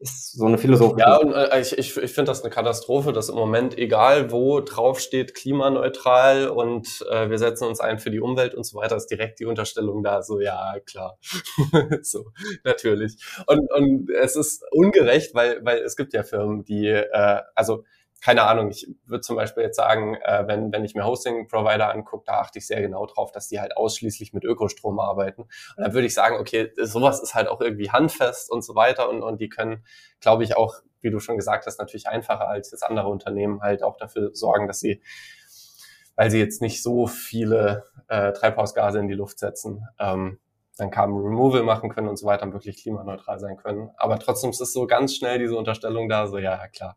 [0.00, 1.00] ist so eine Philosophie.
[1.00, 4.60] Ja, und äh, ich, ich, ich finde das eine Katastrophe, dass im Moment, egal wo
[4.60, 8.96] drauf steht, klimaneutral und äh, wir setzen uns ein für die Umwelt und so weiter,
[8.96, 11.18] ist direkt die Unterstellung da, so ja, klar.
[12.02, 12.30] so,
[12.64, 13.16] natürlich.
[13.46, 17.84] Und, und es ist ungerecht, weil, weil es gibt ja Firmen, die, äh, also
[18.20, 22.24] keine Ahnung, ich würde zum Beispiel jetzt sagen, äh, wenn, wenn ich mir Hosting-Provider angucke,
[22.26, 25.42] da achte ich sehr genau drauf, dass die halt ausschließlich mit Ökostrom arbeiten.
[25.42, 29.08] Und dann würde ich sagen, okay, sowas ist halt auch irgendwie handfest und so weiter
[29.08, 29.84] und, und die können,
[30.20, 33.82] glaube ich, auch, wie du schon gesagt hast, natürlich einfacher als jetzt andere Unternehmen halt
[33.82, 35.02] auch dafür sorgen, dass sie,
[36.14, 40.38] weil sie jetzt nicht so viele äh, Treibhausgase in die Luft setzen, ähm,
[40.80, 43.90] dann Carbon Removal machen können und so weiter und wirklich klimaneutral sein können.
[43.96, 46.96] Aber trotzdem ist es so ganz schnell diese Unterstellung da, so ja, klar,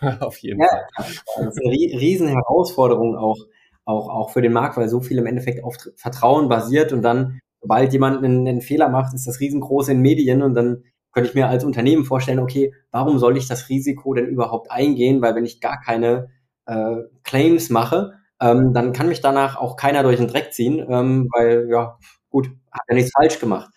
[0.20, 0.86] auf jeden ja, Fall.
[0.96, 3.38] Das ist eine riesen Herausforderung auch,
[3.84, 7.40] auch, auch für den Markt, weil so viel im Endeffekt auf Vertrauen basiert und dann,
[7.60, 11.34] sobald jemand einen, einen Fehler macht, ist das riesengroß in Medien und dann könnte ich
[11.34, 15.20] mir als Unternehmen vorstellen, okay, warum soll ich das Risiko denn überhaupt eingehen?
[15.20, 16.28] Weil wenn ich gar keine
[16.66, 21.28] äh, Claims mache, ähm, dann kann mich danach auch keiner durch den Dreck ziehen, ähm,
[21.32, 21.98] weil ja,
[22.30, 23.70] gut, hat ja nichts falsch gemacht.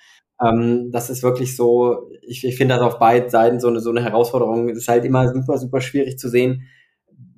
[0.44, 3.90] Ähm, das ist wirklich so, ich, ich finde das auf beiden Seiten so eine, so
[3.90, 4.70] eine Herausforderung.
[4.70, 6.68] Es ist halt immer super, super schwierig zu sehen,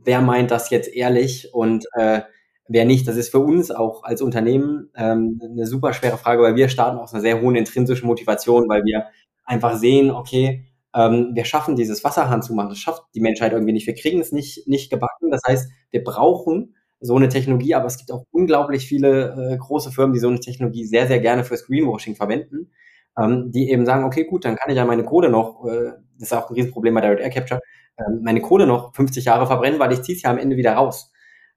[0.04, 2.22] wer meint das jetzt ehrlich und äh,
[2.68, 3.08] wer nicht.
[3.08, 6.98] Das ist für uns auch als Unternehmen ähm, eine super schwere Frage, weil wir starten
[6.98, 9.08] aus einer sehr hohen intrinsischen Motivation, weil wir
[9.46, 10.66] einfach sehen, okay,
[10.96, 12.70] ähm, wir schaffen dieses Wasserhahn zu machen.
[12.70, 13.88] Das schafft die Menschheit irgendwie nicht.
[13.88, 15.30] Wir kriegen es nicht, nicht gebacken.
[15.30, 19.92] Das heißt, wir brauchen so eine Technologie, aber es gibt auch unglaublich viele äh, große
[19.92, 22.72] Firmen, die so eine Technologie sehr, sehr gerne fürs Greenwashing verwenden,
[23.18, 26.32] ähm, die eben sagen, okay, gut, dann kann ich ja meine Kohle noch, äh, das
[26.32, 27.62] ist auch ein Riesenproblem bei Direct Air Capture,
[27.98, 30.74] äh, meine Kohle noch 50 Jahre verbrennen, weil ich ziehe es ja am Ende wieder
[30.74, 31.12] raus.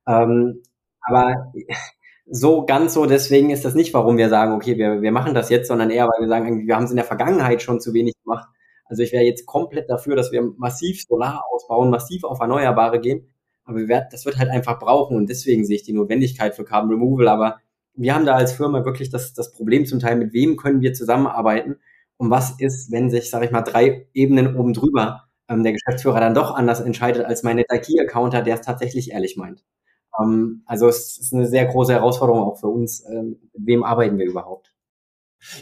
[0.06, 0.62] Ähm,
[1.00, 1.52] aber
[2.26, 5.50] so ganz so, deswegen ist das nicht, warum wir sagen, okay, wir, wir machen das
[5.50, 8.14] jetzt, sondern eher, weil wir sagen, wir haben es in der Vergangenheit schon zu wenig
[8.22, 8.48] gemacht.
[8.84, 13.29] Also ich wäre jetzt komplett dafür, dass wir massiv Solar ausbauen, massiv auf Erneuerbare gehen,
[13.70, 16.64] aber wir werden, das wird halt einfach brauchen und deswegen sehe ich die Notwendigkeit für
[16.64, 17.28] Carbon Removal.
[17.28, 17.58] Aber
[17.94, 20.92] wir haben da als Firma wirklich das, das Problem zum Teil, mit wem können wir
[20.92, 21.76] zusammenarbeiten
[22.16, 26.20] und was ist, wenn sich, sage ich mal, drei Ebenen oben drüber ähm, der Geschäftsführer
[26.20, 29.64] dann doch anders entscheidet als mein NetIT-Accounter, der es tatsächlich ehrlich meint.
[30.20, 33.04] Ähm, also es ist eine sehr große Herausforderung auch für uns.
[33.06, 34.72] Ähm, mit wem arbeiten wir überhaupt?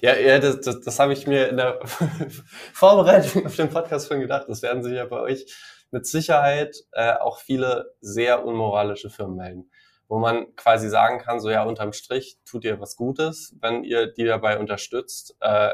[0.02, 1.78] Ja, ja, das, das, das habe ich mir in der
[2.72, 4.46] Vorbereitung auf den Podcast schon gedacht.
[4.48, 5.46] Das werden sich ja bei euch
[5.90, 9.70] mit Sicherheit äh, auch viele sehr unmoralische Firmen melden,
[10.08, 14.06] wo man quasi sagen kann, so ja, unterm Strich tut ihr was Gutes, wenn ihr
[14.12, 15.70] die dabei unterstützt, äh,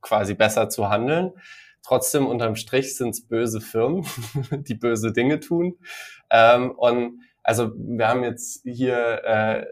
[0.00, 1.32] quasi besser zu handeln.
[1.82, 4.06] Trotzdem unterm Strich sind es böse Firmen,
[4.50, 5.78] die böse Dinge tun.
[6.30, 9.66] Ähm, und also wir haben jetzt hier äh,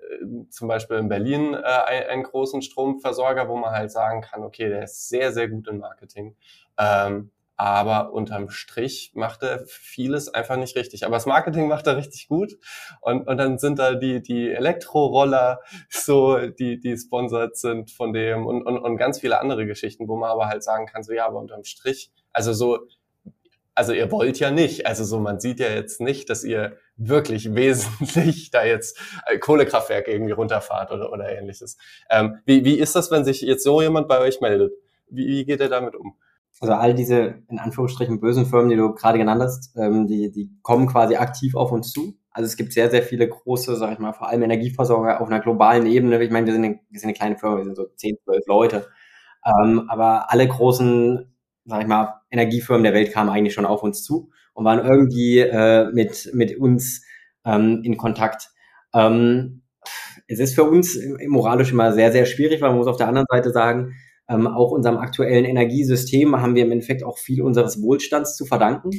[0.50, 4.84] zum Beispiel in Berlin äh, einen, großen Stromversorger, wo man halt sagen kann, okay, der
[4.84, 6.36] ist sehr, sehr gut im Marketing.
[6.78, 7.30] Ähm,
[7.62, 11.06] aber unterm Strich macht er vieles einfach nicht richtig.
[11.06, 12.58] Aber das Marketing macht er richtig gut.
[13.00, 18.46] Und, und dann sind da die, die Elektroroller, so, die, die sponsert sind von dem
[18.46, 21.24] und, und, und ganz viele andere Geschichten, wo man aber halt sagen kann, so, ja,
[21.24, 22.80] aber unterm Strich, also so,
[23.76, 24.86] also ihr wollt ja nicht.
[24.86, 30.10] Also so, man sieht ja jetzt nicht, dass ihr wirklich wesentlich da jetzt äh, Kohlekraftwerke
[30.10, 31.78] irgendwie runterfahrt oder, oder ähnliches.
[32.10, 34.72] Ähm, wie, wie ist das, wenn sich jetzt so jemand bei euch meldet?
[35.08, 36.16] Wie, wie geht er damit um?
[36.62, 40.48] Also all diese in Anführungsstrichen bösen Firmen, die du gerade genannt hast, ähm, die, die
[40.62, 42.14] kommen quasi aktiv auf uns zu.
[42.30, 45.40] Also es gibt sehr, sehr viele große, sag ich mal, vor allem Energieversorger auf einer
[45.40, 46.22] globalen Ebene.
[46.22, 48.46] Ich meine, wir sind eine, wir sind eine kleine Firma, wir sind so 10, 12
[48.46, 48.86] Leute.
[49.44, 54.04] Ähm, aber alle großen, sag ich mal, Energiefirmen der Welt kamen eigentlich schon auf uns
[54.04, 57.04] zu und waren irgendwie äh, mit, mit uns
[57.44, 58.50] ähm, in Kontakt.
[58.94, 59.62] Ähm,
[60.28, 60.96] es ist für uns
[61.26, 63.94] moralisch immer sehr, sehr schwierig, weil man muss auf der anderen Seite sagen,
[64.32, 68.90] ähm, auch unserem aktuellen Energiesystem haben wir im Endeffekt auch viel unseres Wohlstands zu verdanken.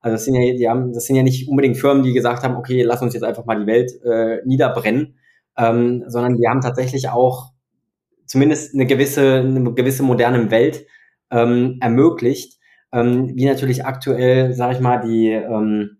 [0.00, 2.56] Also das sind ja, die haben, das sind ja nicht unbedingt Firmen, die gesagt haben,
[2.56, 5.16] okay, lass uns jetzt einfach mal die Welt äh, niederbrennen,
[5.56, 7.52] ähm, sondern die haben tatsächlich auch
[8.26, 10.86] zumindest eine gewisse, eine gewisse moderne Welt
[11.30, 12.58] ähm, ermöglicht,
[12.92, 15.98] ähm, wie natürlich aktuell, sage ich mal, die, ähm,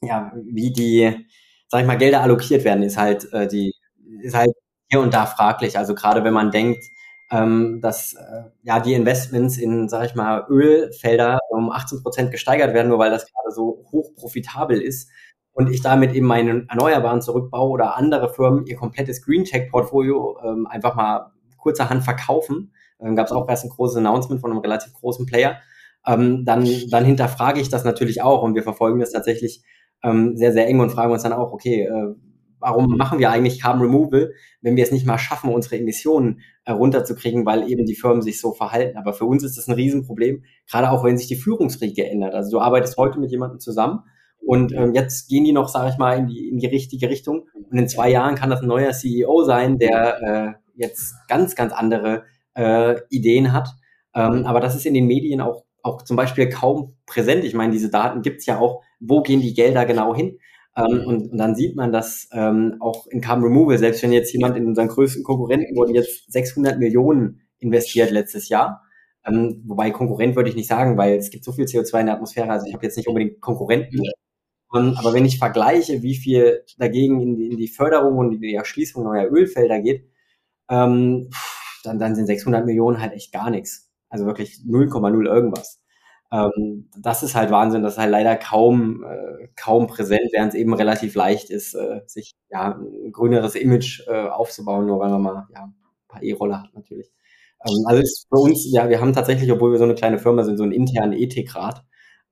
[0.00, 1.26] ja, wie die,
[1.68, 3.74] sag ich mal, Gelder allokiert werden, ist halt äh, die,
[4.22, 4.50] ist halt
[4.88, 5.78] hier und da fraglich.
[5.78, 6.84] Also gerade wenn man denkt,
[7.30, 12.74] ähm, dass äh, ja die Investments in, sag ich mal, Ölfelder um 18 Prozent gesteigert
[12.74, 15.10] werden, nur weil das gerade so hoch profitabel ist
[15.52, 20.38] und ich damit eben meinen Erneuerbaren zurückbaue oder andere Firmen ihr komplettes Green Tech Portfolio
[20.44, 22.72] ähm, einfach mal kurzerhand verkaufen.
[22.98, 25.56] Dann gab es auch erst ein großes Announcement von einem relativ großen Player.
[26.06, 29.62] Ähm, dann, dann hinterfrage ich das natürlich auch und wir verfolgen das tatsächlich
[30.02, 32.14] ähm, sehr, sehr eng und fragen uns dann auch, okay, äh,
[32.64, 36.72] warum machen wir eigentlich Carbon Removal, wenn wir es nicht mal schaffen, unsere Emissionen äh,
[36.72, 38.96] runterzukriegen, weil eben die Firmen sich so verhalten.
[38.96, 42.34] Aber für uns ist das ein Riesenproblem, gerade auch wenn sich die Führungsriege ändert.
[42.34, 44.00] Also du arbeitest heute mit jemandem zusammen
[44.40, 47.46] und ähm, jetzt gehen die noch, sage ich mal, in die, in die richtige Richtung.
[47.54, 51.72] Und in zwei Jahren kann das ein neuer CEO sein, der äh, jetzt ganz, ganz
[51.72, 52.24] andere
[52.54, 53.68] äh, Ideen hat.
[54.14, 57.44] Ähm, aber das ist in den Medien auch, auch zum Beispiel kaum präsent.
[57.44, 58.82] Ich meine, diese Daten gibt's ja auch.
[59.00, 60.38] Wo gehen die Gelder genau hin?
[60.76, 64.32] Ähm, und, und dann sieht man das ähm, auch in Carbon Removal, selbst wenn jetzt
[64.32, 68.82] jemand in unseren größten Konkurrenten wurden jetzt 600 Millionen investiert letztes Jahr.
[69.26, 72.16] Ähm, wobei Konkurrent würde ich nicht sagen, weil es gibt so viel CO2 in der
[72.16, 74.00] Atmosphäre, also ich habe jetzt nicht unbedingt Konkurrenten.
[74.74, 78.40] Ähm, aber wenn ich vergleiche, wie viel dagegen in die, in die Förderung und in
[78.40, 80.10] die Erschließung neuer Ölfelder geht,
[80.68, 81.30] ähm,
[81.84, 83.90] dann, dann sind 600 Millionen halt echt gar nichts.
[84.08, 85.80] Also wirklich 0,0 irgendwas.
[86.34, 90.58] Ähm, das ist halt Wahnsinn, das ist halt leider kaum, äh, kaum präsent, während es
[90.58, 95.22] eben relativ leicht ist, äh, sich ja ein grüneres Image äh, aufzubauen, nur weil man
[95.22, 95.74] mal ja, ein
[96.08, 97.12] paar E-Roller hat natürlich.
[97.66, 100.42] Ähm, also ist für uns, ja, wir haben tatsächlich, obwohl wir so eine kleine Firma
[100.44, 101.84] sind, so einen internen Ethikrat,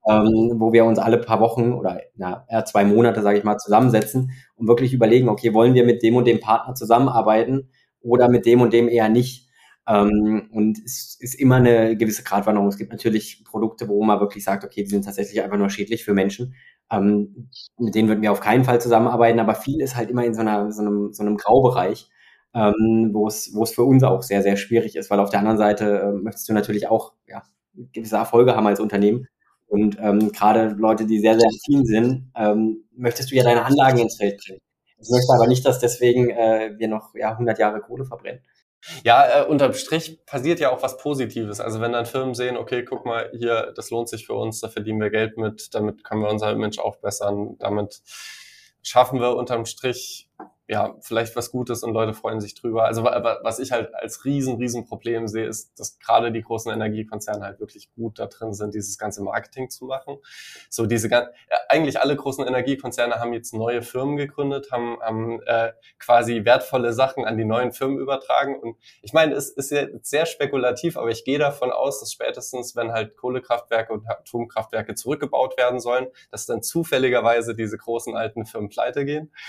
[0.09, 3.59] ähm, wo wir uns alle paar Wochen oder ja, eher zwei Monate, sage ich mal,
[3.59, 8.47] zusammensetzen und wirklich überlegen, okay, wollen wir mit dem und dem Partner zusammenarbeiten oder mit
[8.47, 9.49] dem und dem eher nicht?
[9.89, 12.69] Ähm, und es ist immer eine gewisse Gratwanderung.
[12.69, 16.05] Es gibt natürlich Produkte, wo man wirklich sagt, okay, die sind tatsächlich einfach nur schädlich
[16.05, 16.55] für Menschen.
[16.91, 20.35] Ähm, mit denen würden wir auf keinen Fall zusammenarbeiten, aber viel ist halt immer in
[20.35, 22.09] so, einer, so, einem, so einem Graubereich,
[22.55, 26.01] ähm, wo es für uns auch sehr, sehr schwierig ist, weil auf der anderen Seite
[26.01, 27.43] äh, möchtest du natürlich auch ja,
[27.93, 29.27] gewisse Erfolge haben als Unternehmen.
[29.67, 33.99] Und ähm, gerade Leute, die sehr, sehr affin sind, ähm, möchtest du ja deine Anlagen
[33.99, 34.61] ins Feld bringen.
[34.99, 38.43] Ich möchte aber nicht, dass deswegen äh, wir noch ja, 100 Jahre Kohle verbrennen.
[39.05, 41.61] Ja, äh, unterm Strich passiert ja auch was Positives.
[41.61, 44.69] Also wenn dann Firmen sehen, okay, guck mal, hier, das lohnt sich für uns, da
[44.69, 48.03] verdienen wir Geld mit, damit können wir unser Image aufbessern, damit
[48.83, 50.29] schaffen wir unterm Strich
[50.69, 52.85] ja, vielleicht was Gutes und Leute freuen sich drüber.
[52.85, 57.45] Also was ich halt als riesen, riesen Problem sehe, ist, dass gerade die großen Energiekonzerne
[57.45, 60.19] halt wirklich gut da drin sind, dieses ganze Marketing zu machen.
[60.71, 61.27] So diese ja,
[61.69, 67.25] eigentlich alle großen Energiekonzerne haben jetzt neue Firmen gegründet, haben, haben äh, quasi wertvolle Sachen
[67.25, 68.59] an die neuen Firmen übertragen.
[68.59, 72.77] Und ich meine, es ist ja sehr spekulativ, aber ich gehe davon aus, dass spätestens,
[72.77, 78.71] wenn halt Kohlekraftwerke und Atomkraftwerke zurückgebaut werden sollen, dass dann zufälligerweise diese großen alten Firmen
[78.71, 79.33] pleite gehen.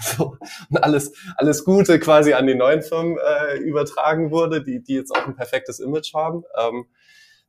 [0.00, 0.36] So
[0.68, 5.14] und alles, alles Gute quasi an die neuen Firmen äh, übertragen wurde, die, die jetzt
[5.14, 6.44] auch ein perfektes Image haben.
[6.58, 6.86] Ähm,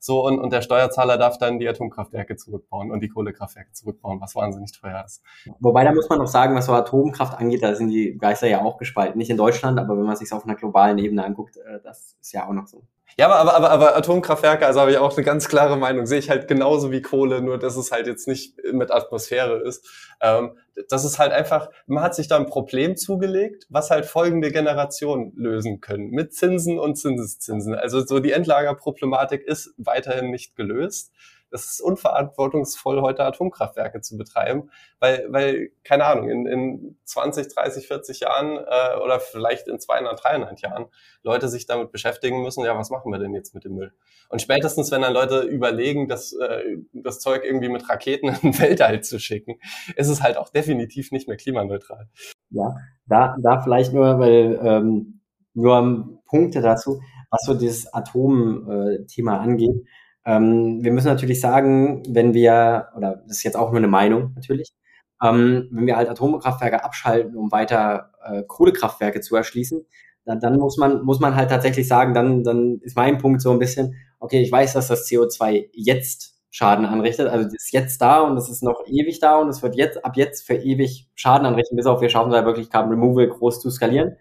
[0.03, 4.35] so, und, und der Steuerzahler darf dann die Atomkraftwerke zurückbauen und die Kohlekraftwerke zurückbauen, was
[4.35, 5.21] wahnsinnig teuer ist.
[5.59, 8.63] Wobei, da muss man noch sagen, was so Atomkraft angeht, da sind die Geister ja
[8.63, 9.19] auch gespalten.
[9.19, 12.33] Nicht in Deutschland, aber wenn man sich auf einer globalen Ebene anguckt, äh, das ist
[12.33, 12.81] ja auch noch so.
[13.17, 16.19] Ja, aber, aber, aber, aber Atomkraftwerke, also habe ich auch eine ganz klare Meinung, sehe
[16.19, 19.87] ich halt genauso wie Kohle, nur dass es halt jetzt nicht mit Atmosphäre ist.
[20.21, 20.57] Ähm,
[20.89, 25.33] das ist halt einfach, man hat sich da ein Problem zugelegt, was halt folgende Generationen
[25.35, 27.75] lösen können, mit Zinsen und Zinseszinsen.
[27.75, 31.11] Also so die Endlagerproblematik ist weiterhin nicht gelöst
[31.51, 37.87] es ist unverantwortungsvoll, heute Atomkraftwerke zu betreiben, weil, weil keine Ahnung, in, in 20, 30,
[37.87, 40.85] 40 Jahren äh, oder vielleicht in 200, 300 Jahren
[41.23, 43.93] Leute sich damit beschäftigen müssen, ja, was machen wir denn jetzt mit dem Müll?
[44.29, 48.59] Und spätestens, wenn dann Leute überlegen, das, äh, das Zeug irgendwie mit Raketen in den
[48.59, 49.59] Weltall zu schicken,
[49.95, 52.07] ist es halt auch definitiv nicht mehr klimaneutral.
[52.49, 55.21] Ja, da, da vielleicht nur, weil ähm,
[55.53, 59.85] nur Punkte dazu, was so dieses Atom-Thema äh, angeht.
[60.25, 64.33] Ähm, wir müssen natürlich sagen, wenn wir, oder das ist jetzt auch nur eine Meinung
[64.35, 64.73] natürlich,
[65.21, 69.85] ähm, wenn wir halt Atomkraftwerke abschalten, um weiter äh, Kohlekraftwerke zu erschließen,
[70.25, 73.51] dann, dann muss man muss man halt tatsächlich sagen, dann dann ist mein Punkt so
[73.51, 78.01] ein bisschen, okay, ich weiß, dass das CO2 jetzt Schaden anrichtet, also das ist jetzt
[78.01, 81.09] da und es ist noch ewig da und es wird jetzt ab jetzt für ewig
[81.15, 84.17] Schaden anrichten, bis auf wir schaffen da wirklich Carbon Removal groß zu skalieren.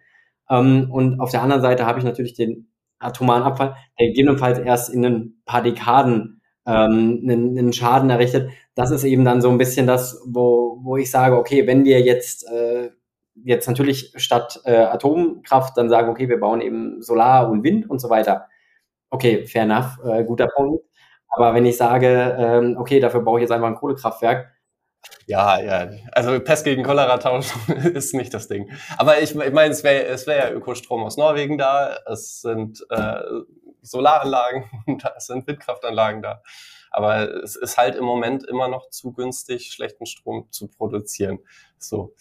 [0.49, 4.91] Ähm, und auf der anderen Seite habe ich natürlich den atomaren Abfall, der gegebenenfalls erst
[4.91, 8.51] in ein paar Dekaden ähm, einen, einen Schaden errichtet.
[8.75, 12.01] Das ist eben dann so ein bisschen das, wo, wo ich sage, okay, wenn wir
[12.01, 12.91] jetzt äh,
[13.45, 18.01] jetzt natürlich statt äh, Atomkraft dann sagen, okay, wir bauen eben Solar und Wind und
[18.01, 18.49] so weiter.
[19.11, 20.85] Okay, fair enough, äh, guter Punkt.
[21.29, 24.53] Aber wenn ich sage, ähm, okay, dafür brauche ich jetzt einfach ein Kohlekraftwerk,
[25.27, 25.91] ja, ja.
[26.13, 28.71] Also Pest gegen Cholera tauschen ist nicht das Ding.
[28.99, 32.85] Aber ich, ich meine, es wäre es wär ja Ökostrom aus Norwegen da, es sind
[32.91, 33.21] äh,
[33.83, 34.65] Solaranlagen
[35.03, 36.43] da, es sind Windkraftanlagen da.
[36.91, 41.39] Aber es ist halt im Moment immer noch zu günstig, schlechten Strom zu produzieren.
[41.79, 42.15] So.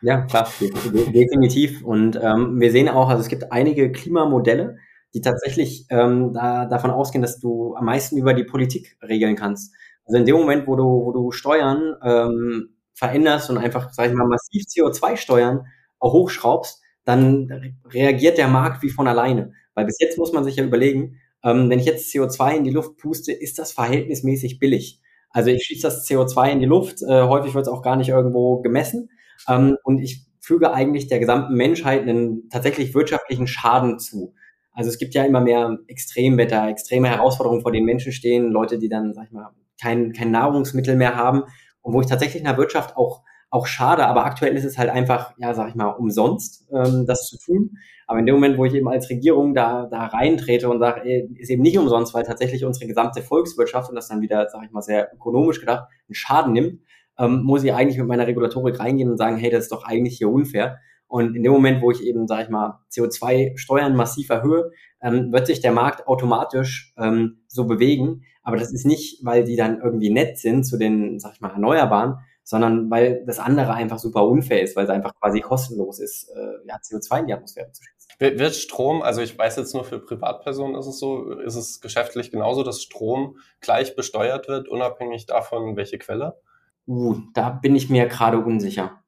[0.00, 1.82] Ja, klar, definitiv.
[1.84, 4.78] Und ähm, wir sehen auch, also es gibt einige Klimamodelle,
[5.14, 9.74] die tatsächlich ähm, da, davon ausgehen, dass du am meisten über die Politik regeln kannst.
[10.06, 14.14] Also in dem Moment, wo du, wo du Steuern ähm, veränderst und einfach, sag ich
[14.14, 15.66] mal, massiv CO2-Steuern
[15.98, 19.52] auch hochschraubst, dann reagiert der Markt wie von alleine.
[19.74, 22.70] Weil bis jetzt muss man sich ja überlegen, ähm, wenn ich jetzt CO2 in die
[22.70, 25.00] Luft puste, ist das verhältnismäßig billig.
[25.30, 28.08] Also ich schieße das CO2 in die Luft, äh, häufig wird es auch gar nicht
[28.08, 29.10] irgendwo gemessen
[29.48, 34.34] ähm, und ich füge eigentlich der gesamten Menschheit einen tatsächlich wirtschaftlichen Schaden zu.
[34.72, 38.88] Also es gibt ja immer mehr Extremwetter, extreme Herausforderungen, vor denen Menschen stehen, Leute, die
[38.88, 39.50] dann, sag ich mal,
[39.84, 41.44] kein, kein Nahrungsmittel mehr haben
[41.82, 43.22] und wo ich tatsächlich in der Wirtschaft auch
[43.54, 47.28] auch schade, aber aktuell ist es halt einfach, ja, sag ich mal, umsonst, ähm, das
[47.28, 47.78] zu tun.
[48.08, 51.50] Aber in dem Moment, wo ich eben als Regierung da, da reintrete und sage, ist
[51.50, 54.82] eben nicht umsonst, weil tatsächlich unsere gesamte Volkswirtschaft und das dann wieder, sag ich mal,
[54.82, 56.80] sehr ökonomisch gedacht, einen Schaden nimmt,
[57.16, 60.18] ähm, muss ich eigentlich mit meiner Regulatorik reingehen und sagen, hey, das ist doch eigentlich
[60.18, 60.80] hier unfair.
[61.14, 65.46] Und in dem Moment, wo ich eben, sag ich mal, CO2-Steuern massiv erhöhe, ähm, wird
[65.46, 68.24] sich der Markt automatisch ähm, so bewegen.
[68.42, 71.52] Aber das ist nicht, weil die dann irgendwie nett sind zu den, sag ich mal,
[71.52, 76.30] Erneuerbaren, sondern weil das andere einfach super unfair ist, weil es einfach quasi kostenlos ist,
[76.30, 78.38] äh, ja, CO2 in die Atmosphäre zu schießen.
[78.40, 82.32] Wird Strom, also ich weiß jetzt nur für Privatpersonen ist es so, ist es geschäftlich
[82.32, 86.40] genauso, dass Strom gleich besteuert wird, unabhängig davon, welche Quelle?
[86.88, 89.04] Uh, da bin ich mir gerade unsicher.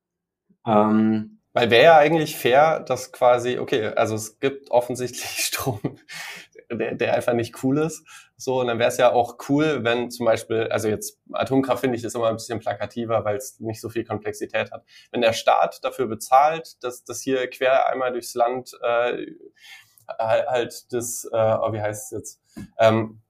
[0.65, 5.81] Ähm, weil wäre ja eigentlich fair, dass quasi, okay, also es gibt offensichtlich Strom,
[6.71, 8.07] der, der einfach nicht cool ist.
[8.37, 11.97] So, und dann wäre es ja auch cool, wenn zum Beispiel, also jetzt Atomkraft finde
[11.97, 14.85] ich ist immer ein bisschen plakativer, weil es nicht so viel Komplexität hat.
[15.13, 19.25] Wenn der Staat dafür bezahlt, dass das hier quer einmal durchs Land äh,
[20.19, 22.43] halt das, äh, oh, wie heißt es jetzt?
[22.79, 23.23] Ähm,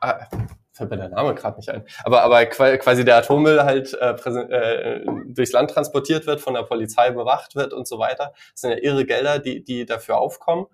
[0.00, 0.24] äh,
[0.72, 1.84] fällt mir der Name gerade nicht ein.
[2.04, 7.10] Aber, aber quasi der Atommüll halt äh, äh, durchs Land transportiert wird, von der Polizei
[7.10, 8.32] bewacht wird und so weiter.
[8.52, 10.66] Das sind ja irre Gelder, die, die dafür aufkommen.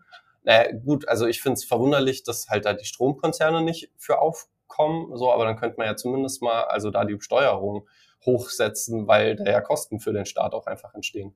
[0.44, 5.16] Naja, gut, also ich finde es verwunderlich, dass halt da die Stromkonzerne nicht für aufkommen,
[5.16, 7.86] so, aber dann könnte man ja zumindest mal also da die Besteuerung
[8.24, 11.34] hochsetzen, weil da ja Kosten für den Staat auch einfach entstehen.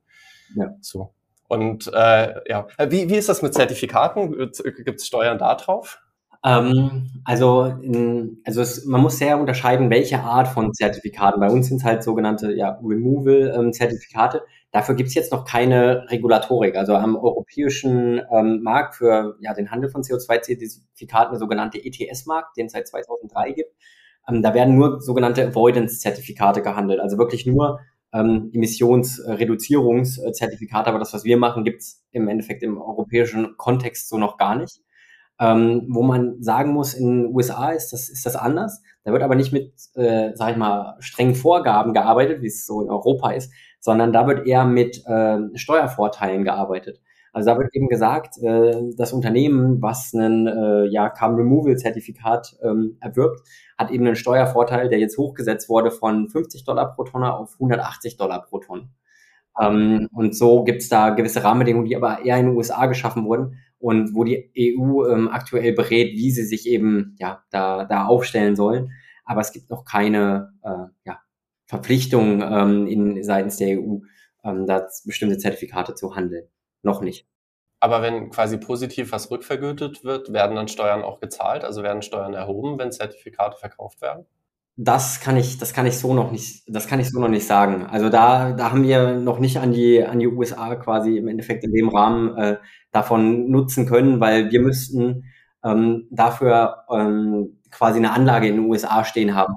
[0.54, 0.74] Ja.
[0.80, 1.12] So.
[1.48, 4.30] Und äh, ja, wie, wie ist das mit Zertifikaten?
[4.32, 6.00] Gibt es Steuern da drauf?
[6.44, 7.72] Ähm, also,
[8.44, 11.40] also es, man muss sehr unterscheiden, welche Art von Zertifikaten.
[11.40, 14.42] Bei uns sind es halt sogenannte ja, Removal-Zertifikate.
[14.72, 16.76] Dafür gibt es jetzt noch keine Regulatorik.
[16.76, 22.66] Also am europäischen ähm, Markt für ja, den Handel von CO2-Zertifikaten, der sogenannte ETS-Markt, den
[22.66, 23.72] es seit 2003 gibt,
[24.28, 26.98] ähm, da werden nur sogenannte Avoidance-Zertifikate gehandelt.
[27.00, 27.78] Also wirklich nur
[28.12, 30.88] ähm, Emissionsreduzierungszertifikate.
[30.88, 34.54] Aber das, was wir machen, gibt es im Endeffekt im europäischen Kontext so noch gar
[34.56, 34.80] nicht.
[35.42, 38.80] Ähm, wo man sagen muss, in den USA ist das, ist das anders.
[39.02, 42.80] Da wird aber nicht mit, äh, sag ich mal, strengen Vorgaben gearbeitet, wie es so
[42.80, 47.00] in Europa ist, sondern da wird eher mit äh, Steuervorteilen gearbeitet.
[47.32, 52.54] Also da wird eben gesagt, äh, das Unternehmen, was ein äh, ja, Carbon Removal Zertifikat
[52.62, 53.40] ähm, erwirbt,
[53.76, 58.16] hat eben einen Steuervorteil, der jetzt hochgesetzt wurde von 50 Dollar pro Tonne auf 180
[58.16, 58.90] Dollar pro Tonne.
[59.60, 63.24] Ähm, und so gibt es da gewisse Rahmenbedingungen, die aber eher in den USA geschaffen
[63.24, 68.06] wurden, und wo die EU ähm, aktuell berät, wie sie sich eben ja da, da
[68.06, 68.92] aufstellen sollen.
[69.24, 71.18] Aber es gibt noch keine äh, ja,
[71.66, 73.98] Verpflichtung ähm, in, seitens der EU,
[74.44, 76.46] ähm, da bestimmte Zertifikate zu handeln.
[76.82, 77.26] Noch nicht.
[77.80, 81.64] Aber wenn quasi positiv was rückvergütet wird, werden dann Steuern auch gezahlt?
[81.64, 84.26] Also werden Steuern erhoben, wenn Zertifikate verkauft werden?
[84.76, 87.46] Das kann ich, das kann ich so noch nicht, das kann ich so noch nicht
[87.46, 87.84] sagen.
[87.84, 91.62] Also da, da haben wir noch nicht an die, an die USA quasi im Endeffekt
[91.64, 92.56] in dem Rahmen äh,
[92.90, 95.24] davon nutzen können, weil wir müssten
[95.62, 99.56] ähm, dafür ähm, quasi eine Anlage in den USA stehen haben,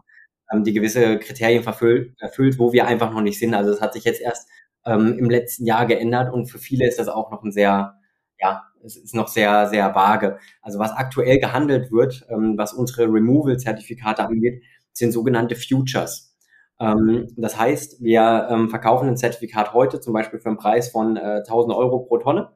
[0.52, 3.54] ähm, die gewisse Kriterien verfüllt, erfüllt, wo wir einfach noch nicht sind.
[3.54, 4.50] Also das hat sich jetzt erst
[4.86, 7.96] ähm, im letzten Jahr geändert und für viele ist das auch noch ein sehr,
[8.40, 10.38] ja, es ist noch sehr, sehr vage.
[10.62, 14.62] Also was aktuell gehandelt wird, ähm, was unsere Removal-Zertifikate angeht,
[14.96, 16.36] sind sogenannte Futures.
[16.80, 21.18] Ähm, das heißt, wir ähm, verkaufen ein Zertifikat heute zum Beispiel für einen Preis von
[21.18, 22.50] äh, 1000 Euro pro Tonne.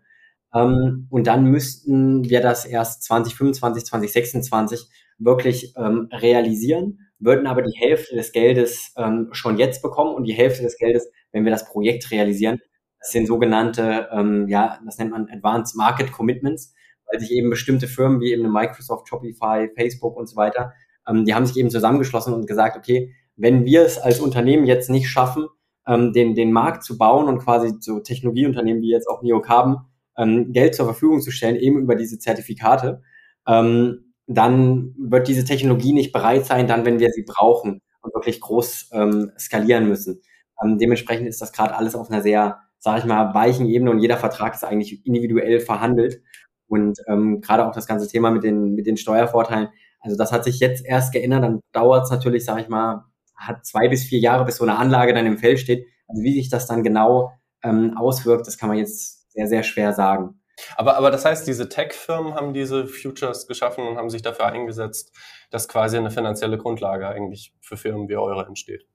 [0.53, 7.77] Ähm, und dann müssten wir das erst 2025, 2026 wirklich ähm, realisieren, würden aber die
[7.77, 11.69] Hälfte des Geldes ähm, schon jetzt bekommen und die Hälfte des Geldes, wenn wir das
[11.69, 12.59] Projekt realisieren.
[12.99, 16.73] Das sind sogenannte, ähm, ja, das nennt man Advanced Market Commitments,
[17.09, 20.73] weil sich eben bestimmte Firmen wie eben Microsoft, Shopify, Facebook und so weiter
[21.07, 24.89] ähm, die haben sich eben zusammengeschlossen und gesagt, okay, wenn wir es als Unternehmen jetzt
[24.89, 25.47] nicht schaffen,
[25.87, 29.77] ähm, den, den Markt zu bauen und quasi so Technologieunternehmen wie jetzt auch Neoc haben,
[30.17, 33.01] ähm, Geld zur Verfügung zu stellen, eben über diese Zertifikate,
[33.47, 38.39] ähm, dann wird diese Technologie nicht bereit sein, dann, wenn wir sie brauchen und wirklich
[38.39, 40.21] groß ähm, skalieren müssen.
[40.63, 43.99] Ähm, dementsprechend ist das gerade alles auf einer sehr, sage ich mal, weichen Ebene und
[43.99, 46.21] jeder Vertrag ist eigentlich individuell verhandelt.
[46.67, 49.69] Und ähm, gerade auch das ganze Thema mit den, mit den Steuervorteilen,
[49.99, 53.65] also das hat sich jetzt erst geändert, dann dauert es natürlich, sage ich mal, hat
[53.65, 55.87] zwei bis vier Jahre, bis so eine Anlage dann im Feld steht.
[56.07, 57.31] Also wie sich das dann genau
[57.63, 60.39] ähm, auswirkt, das kann man jetzt sehr, sehr schwer sagen.
[60.75, 65.15] Aber, aber das heißt, diese Tech-Firmen haben diese Futures geschaffen und haben sich dafür eingesetzt,
[65.51, 68.85] dass quasi eine finanzielle Grundlage eigentlich für Firmen wie eure entsteht.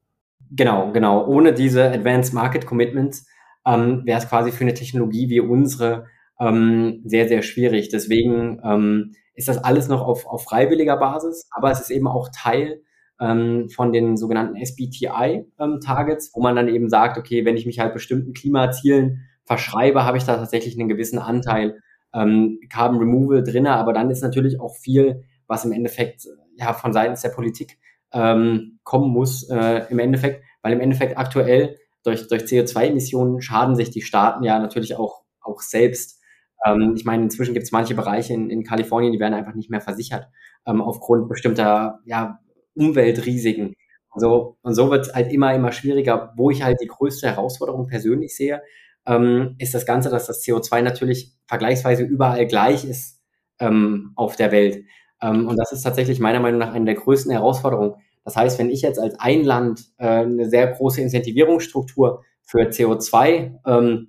[0.51, 1.27] Genau, genau.
[1.27, 3.27] Ohne diese Advanced Market Commitments
[3.67, 6.07] ähm, wäre es quasi für eine Technologie wie unsere
[6.39, 7.89] ähm, sehr, sehr schwierig.
[7.89, 12.29] Deswegen ähm, ist das alles noch auf, auf freiwilliger Basis, aber es ist eben auch
[12.35, 12.83] Teil
[13.21, 17.79] ähm, von den sogenannten SBTI-Targets, ähm, wo man dann eben sagt, okay, wenn ich mich
[17.79, 21.81] halt bestimmten Klimazielen verschreibe, habe ich da tatsächlich einen gewissen Anteil
[22.13, 26.27] ähm, Carbon Removal drinne, aber dann ist natürlich auch viel, was im Endeffekt
[26.57, 27.79] ja von seitens der Politik
[28.13, 33.91] ähm, kommen muss, äh, im Endeffekt, weil im Endeffekt aktuell durch, durch CO2-Emissionen schaden sich
[33.91, 36.21] die Staaten ja natürlich auch, auch selbst.
[36.65, 39.71] Ähm, ich meine, inzwischen gibt es manche Bereiche in, in Kalifornien, die werden einfach nicht
[39.71, 40.29] mehr versichert,
[40.67, 42.41] ähm, aufgrund bestimmter ja,
[42.75, 43.75] Umweltrisiken.
[44.11, 46.33] Also, und so wird es halt immer, immer schwieriger.
[46.37, 48.63] Wo ich halt die größte Herausforderung persönlich sehe,
[49.07, 53.21] ähm, ist das Ganze, dass das CO2 natürlich vergleichsweise überall gleich ist
[53.61, 54.85] ähm, auf der Welt.
[55.21, 57.95] Ähm, und das ist tatsächlich meiner Meinung nach eine der größten Herausforderungen.
[58.25, 64.07] Das heißt, wenn ich jetzt als ein Land äh, eine sehr große Incentivierungsstruktur für CO2,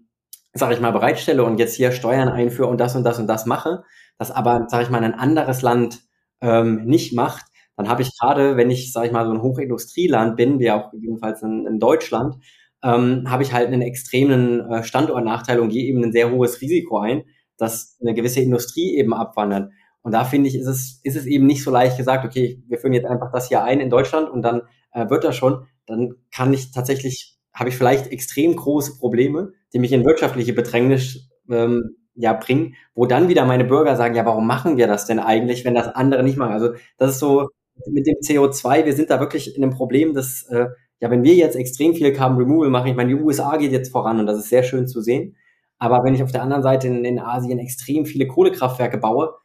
[0.56, 3.46] sage ich mal, bereitstelle und jetzt hier Steuern einführe und das und das und das
[3.46, 3.84] mache,
[4.18, 6.00] das aber, sage ich mal, ein anderes Land
[6.42, 7.46] ähm, nicht macht,
[7.78, 10.94] dann habe ich gerade, wenn ich, sage ich mal, so ein Hochindustrieland bin, wie auch
[10.94, 12.36] jedenfalls in, in Deutschland,
[12.84, 17.00] ähm, habe ich halt einen extremen äh, Standortnachteil und gehe eben ein sehr hohes Risiko
[17.00, 17.24] ein,
[17.58, 19.72] dass eine gewisse Industrie eben abwandert.
[20.02, 22.78] Und da finde ich, ist es, ist es eben nicht so leicht gesagt, okay, wir
[22.78, 25.66] führen jetzt einfach das hier ein in Deutschland und dann äh, wird das schon.
[25.88, 31.30] Dann kann ich tatsächlich, habe ich vielleicht extrem große Probleme, die mich in wirtschaftliche Bedrängnis
[31.50, 35.20] ähm, ja bringen, wo dann wieder meine Bürger sagen, ja, warum machen wir das denn
[35.20, 36.54] eigentlich, wenn das andere nicht machen?
[36.54, 37.50] Also das ist so
[37.92, 40.68] mit dem CO2, wir sind da wirklich in einem Problem, dass äh,
[41.00, 43.92] ja, wenn wir jetzt extrem viel Carbon Removal machen, ich meine, die USA geht jetzt
[43.92, 45.36] voran und das ist sehr schön zu sehen.
[45.78, 49.36] Aber wenn ich auf der anderen Seite in, in Asien extrem viele Kohlekraftwerke baue,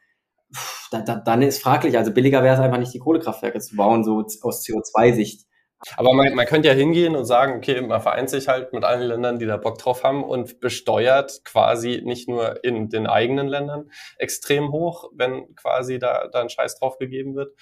[0.91, 1.97] da, da, dann ist fraglich.
[1.97, 5.45] Also billiger wäre es einfach nicht, die Kohlekraftwerke zu bauen, so aus CO2-Sicht.
[5.97, 9.07] Aber man, man könnte ja hingehen und sagen, okay, man vereint sich halt mit allen
[9.07, 13.89] Ländern, die da Bock drauf haben und besteuert quasi nicht nur in den eigenen Ländern
[14.17, 17.55] extrem hoch, wenn quasi da, da ein Scheiß drauf gegeben wird,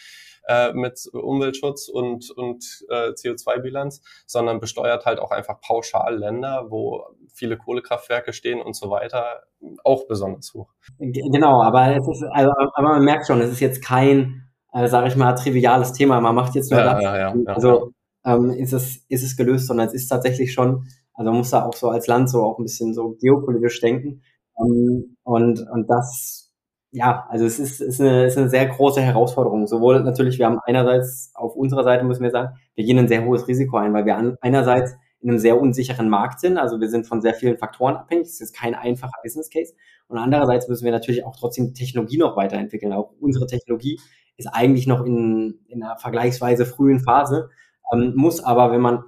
[0.47, 7.05] äh, mit Umweltschutz und, und äh, CO2-Bilanz, sondern besteuert halt auch einfach pauschal Länder, wo
[7.33, 9.43] viele Kohlekraftwerke stehen und so weiter,
[9.83, 10.73] auch besonders hoch.
[10.97, 15.07] Genau, aber es ist, also, aber man merkt schon, es ist jetzt kein, äh, sage
[15.07, 16.19] ich mal, triviales Thema.
[16.19, 17.03] Man macht jetzt nur ja, das.
[17.03, 17.93] Ja, ja, also
[18.35, 20.87] ähm, ist es ist es gelöst, sondern es ist tatsächlich schon.
[21.13, 24.21] Also man muss da auch so als Land so auch ein bisschen so geopolitisch denken.
[24.59, 26.49] Ähm, und und das
[26.91, 29.67] ja, also es ist, ist, eine, ist eine sehr große Herausforderung.
[29.67, 33.25] Sowohl natürlich, wir haben einerseits auf unserer Seite, müssen wir sagen, wir gehen ein sehr
[33.25, 36.57] hohes Risiko ein, weil wir an, einerseits in einem sehr unsicheren Markt sind.
[36.57, 38.27] Also wir sind von sehr vielen Faktoren abhängig.
[38.27, 39.73] Es ist kein einfacher Business Case.
[40.07, 42.93] Und andererseits müssen wir natürlich auch trotzdem Technologie noch weiterentwickeln.
[42.93, 43.99] Auch unsere Technologie
[44.37, 47.49] ist eigentlich noch in, in einer vergleichsweise frühen Phase,
[47.93, 49.03] ähm, muss aber, wenn man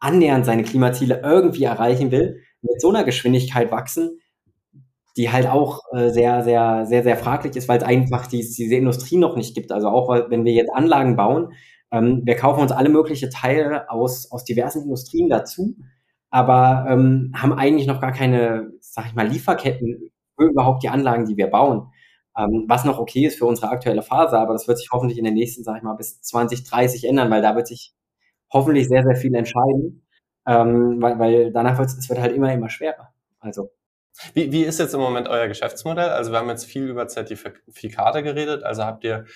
[0.00, 4.20] annähernd seine Klimaziele irgendwie erreichen will, mit so einer Geschwindigkeit wachsen,
[5.16, 8.76] die halt auch äh, sehr, sehr, sehr, sehr fraglich ist, weil es einfach die, diese
[8.76, 9.72] Industrie noch nicht gibt.
[9.72, 11.52] Also auch wenn wir jetzt Anlagen bauen,
[11.90, 15.76] ähm, wir kaufen uns alle möglichen Teile aus, aus diversen Industrien dazu,
[16.30, 21.24] aber ähm, haben eigentlich noch gar keine, sag ich mal, Lieferketten für überhaupt die Anlagen,
[21.24, 21.90] die wir bauen.
[22.36, 25.24] Ähm, was noch okay ist für unsere aktuelle Phase, aber das wird sich hoffentlich in
[25.24, 27.94] den nächsten, sag ich mal, bis 2030 ändern, weil da wird sich
[28.52, 30.06] hoffentlich sehr, sehr viel entscheiden,
[30.46, 33.12] ähm, weil, weil danach wird es wird halt immer, immer schwerer.
[33.40, 33.70] Also
[34.34, 36.08] wie, wie ist jetzt im Moment euer Geschäftsmodell?
[36.08, 38.64] Also wir haben jetzt viel über Zertifikate geredet.
[38.64, 39.26] Also habt ihr,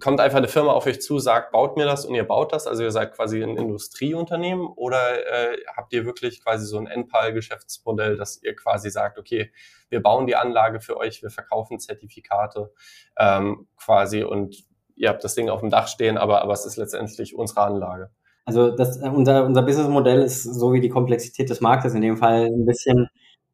[0.00, 2.66] kommt einfach eine Firma auf euch zu, sagt, baut mir das und ihr baut das?
[2.66, 8.16] Also ihr seid quasi ein Industrieunternehmen oder äh, habt ihr wirklich quasi so ein NPAL-Geschäftsmodell,
[8.16, 9.52] dass ihr quasi sagt, okay,
[9.90, 12.72] wir bauen die Anlage für euch, wir verkaufen Zertifikate
[13.18, 14.64] ähm, quasi und
[14.96, 18.10] ihr habt das Ding auf dem Dach stehen, aber, aber es ist letztendlich unsere Anlage.
[18.44, 22.46] Also das, unser, unser Businessmodell ist so wie die Komplexität des Marktes in dem Fall
[22.46, 23.08] ein bisschen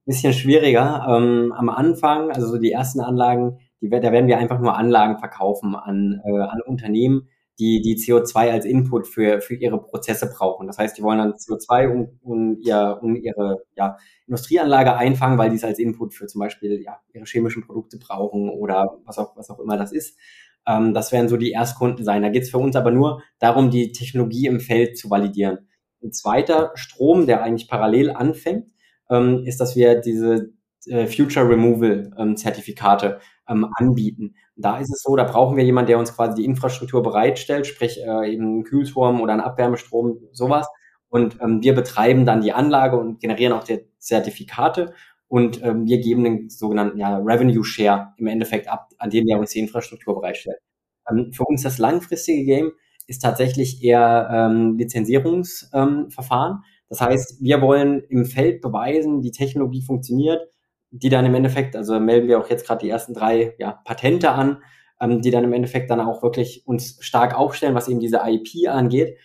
[0.07, 1.05] bisschen schwieriger.
[1.09, 5.19] Ähm, am Anfang, also so die ersten Anlagen, die, da werden wir einfach nur Anlagen
[5.19, 7.29] verkaufen an, äh, an Unternehmen,
[7.59, 10.67] die, die CO2 als Input für, für ihre Prozesse brauchen.
[10.67, 15.51] Das heißt, die wollen dann CO2 um, um, ihr, um ihre ja, Industrieanlage einfangen, weil
[15.51, 19.37] die es als Input für zum Beispiel ja, ihre chemischen Produkte brauchen oder was auch,
[19.37, 20.19] was auch immer das ist.
[20.67, 22.23] Ähm, das werden so die Erstkunden sein.
[22.23, 25.69] Da geht es für uns aber nur darum, die Technologie im Feld zu validieren.
[26.03, 28.71] Ein zweiter Strom, der eigentlich parallel anfängt,
[29.11, 30.51] ähm, ist, dass wir diese
[30.87, 34.35] äh, Future Removal ähm, Zertifikate ähm, anbieten.
[34.57, 38.01] Da ist es so, da brauchen wir jemanden, der uns quasi die Infrastruktur bereitstellt, sprich
[38.03, 40.69] äh, eben einen Kühlturm oder einen Abwärmestrom, sowas.
[41.09, 44.95] Und ähm, wir betreiben dann die Anlage und generieren auch die Zertifikate
[45.29, 49.39] und ähm, wir geben den sogenannten ja, Revenue Share im Endeffekt ab, an dem wir
[49.39, 50.59] uns die Infrastruktur bereitstellt.
[51.11, 52.73] Ähm, für uns das langfristige Game
[53.07, 56.63] ist tatsächlich eher ähm, Lizenzierungsverfahren.
[56.89, 60.49] Das heißt, wir wollen im Feld beweisen, die Technologie funktioniert,
[60.91, 64.31] die dann im Endeffekt, also melden wir auch jetzt gerade die ersten drei ja, Patente
[64.31, 64.63] an,
[65.01, 68.69] ähm, die dann im Endeffekt dann auch wirklich uns stark aufstellen, was eben diese IP
[68.69, 69.19] angeht,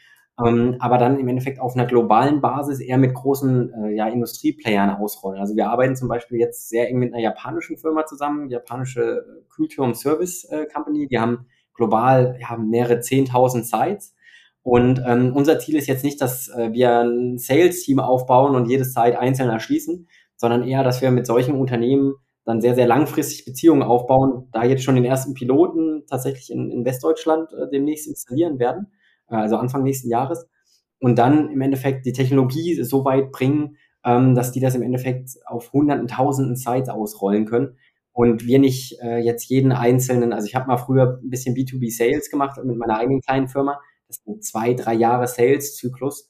[0.45, 4.91] ähm, aber dann im Endeffekt auf einer globalen Basis eher mit großen äh, ja, Industrieplayern
[4.91, 5.39] ausrollen.
[5.39, 9.93] Also wir arbeiten zum Beispiel jetzt sehr eng mit einer japanischen Firma zusammen, japanische Kühlturm
[9.93, 14.15] Service äh, Company, die haben global ja, mehrere 10.000 Sites.
[14.63, 18.93] Und ähm, unser Ziel ist jetzt nicht, dass äh, wir ein Sales-Team aufbauen und jedes
[18.93, 22.13] Site einzeln erschließen, sondern eher, dass wir mit solchen Unternehmen
[22.45, 26.85] dann sehr, sehr langfristig Beziehungen aufbauen, da jetzt schon den ersten Piloten tatsächlich in, in
[26.85, 29.00] Westdeutschland äh, demnächst installieren werden, äh,
[29.37, 30.47] also Anfang nächsten Jahres.
[30.99, 35.31] Und dann im Endeffekt die Technologie so weit bringen, ähm, dass die das im Endeffekt
[35.45, 37.77] auf hunderten, tausenden Sites ausrollen können.
[38.13, 41.95] Und wir nicht äh, jetzt jeden einzelnen, also ich habe mal früher ein bisschen B2B
[41.95, 43.79] Sales gemacht mit meiner eigenen kleinen Firma.
[44.07, 46.29] Das ein zwei, drei Jahre Sales-Zyklus.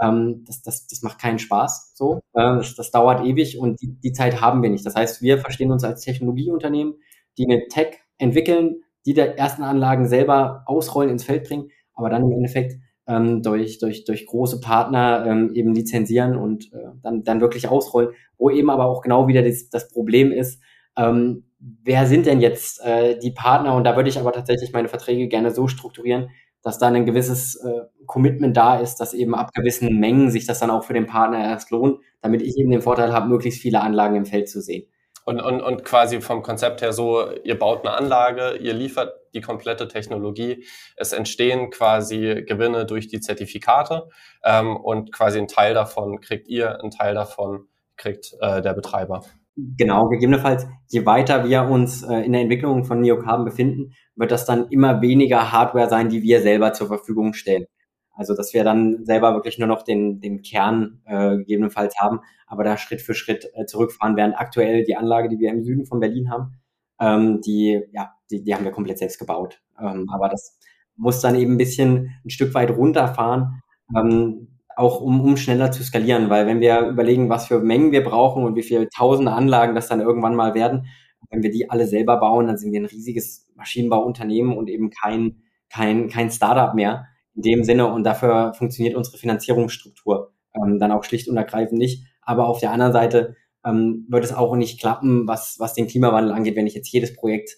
[0.00, 2.20] Ähm, das, das, das macht keinen Spaß so.
[2.34, 4.84] Äh, das, das dauert ewig und die, die Zeit haben wir nicht.
[4.84, 6.94] Das heißt, wir verstehen uns als Technologieunternehmen,
[7.38, 11.70] die eine Tech entwickeln, die der ersten Anlagen selber ausrollen, ins Feld bringen,
[12.02, 12.74] aber dann im Endeffekt
[13.06, 18.10] ähm, durch, durch, durch große Partner ähm, eben lizenzieren und äh, dann, dann wirklich ausrollen,
[18.38, 20.60] wo eben aber auch genau wieder das, das Problem ist,
[20.96, 23.74] ähm, wer sind denn jetzt äh, die Partner?
[23.74, 26.28] Und da würde ich aber tatsächlich meine Verträge gerne so strukturieren,
[26.62, 30.60] dass da ein gewisses äh, Commitment da ist, dass eben ab gewissen Mengen sich das
[30.60, 33.80] dann auch für den Partner erst lohnt, damit ich eben den Vorteil habe, möglichst viele
[33.80, 34.86] Anlagen im Feld zu sehen.
[35.24, 39.40] Und, und, und quasi vom Konzept her so, ihr baut eine Anlage, ihr liefert die
[39.40, 40.64] komplette Technologie,
[40.96, 44.08] es entstehen quasi Gewinne durch die Zertifikate
[44.44, 49.22] ähm, und quasi ein Teil davon kriegt ihr, ein Teil davon kriegt äh, der Betreiber.
[49.54, 54.46] Genau, gegebenenfalls, je weiter wir uns äh, in der Entwicklung von Neocarbon befinden, wird das
[54.46, 57.66] dann immer weniger Hardware sein, die wir selber zur Verfügung stellen.
[58.12, 62.64] Also dass wir dann selber wirklich nur noch den, den Kern äh, gegebenenfalls haben, aber
[62.64, 66.00] da Schritt für Schritt äh, zurückfahren, während aktuell die Anlage, die wir im Süden von
[66.00, 66.58] Berlin haben,
[67.00, 69.62] ähm, die, ja, die, die haben wir komplett selbst gebaut.
[69.80, 70.58] Ähm, aber das
[70.96, 73.62] muss dann eben ein bisschen ein Stück weit runterfahren,
[73.96, 78.04] ähm, auch um, um schneller zu skalieren, weil wenn wir überlegen, was für Mengen wir
[78.04, 80.86] brauchen und wie viele tausende Anlagen das dann irgendwann mal werden,
[81.30, 85.42] wenn wir die alle selber bauen, dann sind wir ein riesiges Maschinenbauunternehmen und eben kein,
[85.70, 91.04] kein, kein Startup mehr in dem Sinne und dafür funktioniert unsere Finanzierungsstruktur ähm, dann auch
[91.04, 92.04] schlicht und ergreifend nicht.
[92.22, 96.32] Aber auf der anderen Seite ähm, wird es auch nicht klappen, was, was den Klimawandel
[96.32, 97.56] angeht, wenn ich jetzt jedes Projekt,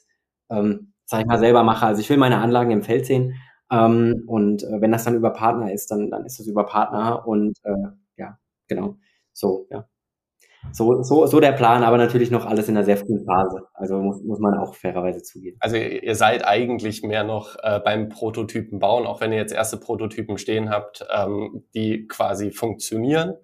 [0.50, 1.86] ähm, sag ich mal, selber mache.
[1.86, 3.34] Also ich will meine Anlagen im Feld sehen
[3.70, 7.26] ähm, und äh, wenn das dann über Partner ist, dann, dann ist das über Partner
[7.26, 8.96] und äh, ja, genau.
[9.32, 9.86] So, ja.
[10.72, 13.62] So, so, so der Plan, aber natürlich noch alles in einer sehr frühen Phase.
[13.74, 15.56] Also muss, muss man auch fairerweise zugeben.
[15.60, 19.76] Also ihr seid eigentlich mehr noch äh, beim Prototypen bauen, auch wenn ihr jetzt erste
[19.76, 23.34] Prototypen stehen habt, ähm, die quasi funktionieren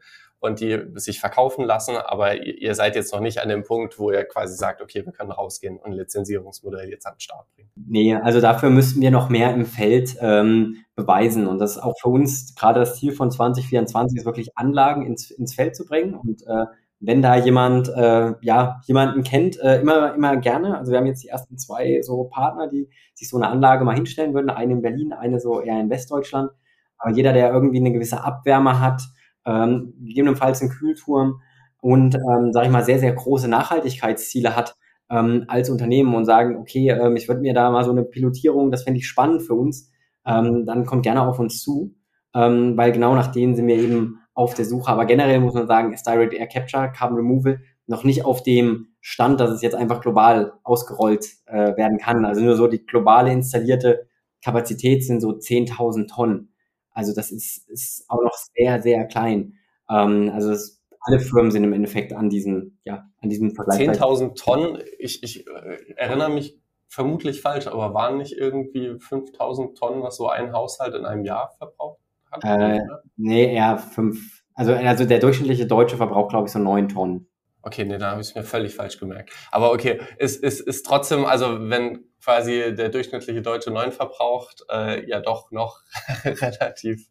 [0.40, 4.10] und die sich verkaufen lassen, aber ihr seid jetzt noch nicht an dem Punkt, wo
[4.10, 7.70] ihr quasi sagt, okay, wir können rausgehen und ein Lizenzierungsmodell jetzt an den Start bringen.
[7.76, 11.94] Nee, also dafür müssten wir noch mehr im Feld ähm, beweisen und das ist auch
[12.00, 16.14] für uns gerade das Ziel von 2024 ist wirklich Anlagen ins, ins Feld zu bringen
[16.14, 16.64] und äh,
[17.00, 20.78] wenn da jemand äh, ja jemanden kennt, äh, immer immer gerne.
[20.78, 23.94] Also wir haben jetzt die ersten zwei so Partner, die sich so eine Anlage mal
[23.94, 26.50] hinstellen würden, eine in Berlin, eine so eher in Westdeutschland.
[26.98, 29.02] Aber jeder, der irgendwie eine gewisse Abwärme hat,
[29.46, 31.40] ähm, gegebenenfalls einen Kühlturm
[31.80, 34.76] und, ähm, sage ich mal, sehr, sehr große Nachhaltigkeitsziele hat
[35.08, 38.70] ähm, als Unternehmen und sagen, okay, ähm, ich würde mir da mal so eine Pilotierung,
[38.70, 39.90] das fände ich spannend für uns,
[40.26, 41.94] ähm, dann kommt gerne auf uns zu,
[42.34, 44.90] ähm, weil genau nach denen sind wir eben auf der Suche.
[44.90, 48.94] Aber generell muss man sagen, ist Direct Air Capture, Carbon Removal noch nicht auf dem
[49.02, 52.24] Stand, dass es jetzt einfach global ausgerollt äh, werden kann.
[52.24, 54.08] Also nur so die globale installierte
[54.42, 56.54] Kapazität sind so 10.000 Tonnen.
[56.90, 59.58] Also das ist, ist auch noch sehr, sehr klein.
[59.90, 63.90] Ähm, also es, alle Firmen sind im Endeffekt an diesem, ja, an diesem Vergleich.
[63.90, 70.02] 10.000 Tonnen, ich, ich äh, erinnere mich vermutlich falsch, aber waren nicht irgendwie 5.000 Tonnen,
[70.02, 72.00] was so ein Haushalt in einem Jahr verbraucht?
[72.42, 72.80] Äh,
[73.16, 74.42] nee, eher fünf.
[74.54, 77.28] Also, also der durchschnittliche Deutsche verbraucht, glaube ich, so neun Tonnen.
[77.62, 79.32] Okay, nee, da habe ich es mir völlig falsch gemerkt.
[79.50, 85.06] Aber okay, ist, ist, ist trotzdem, also wenn quasi der durchschnittliche Deutsche neun verbraucht, äh,
[85.08, 85.80] ja doch noch
[86.24, 87.08] relativ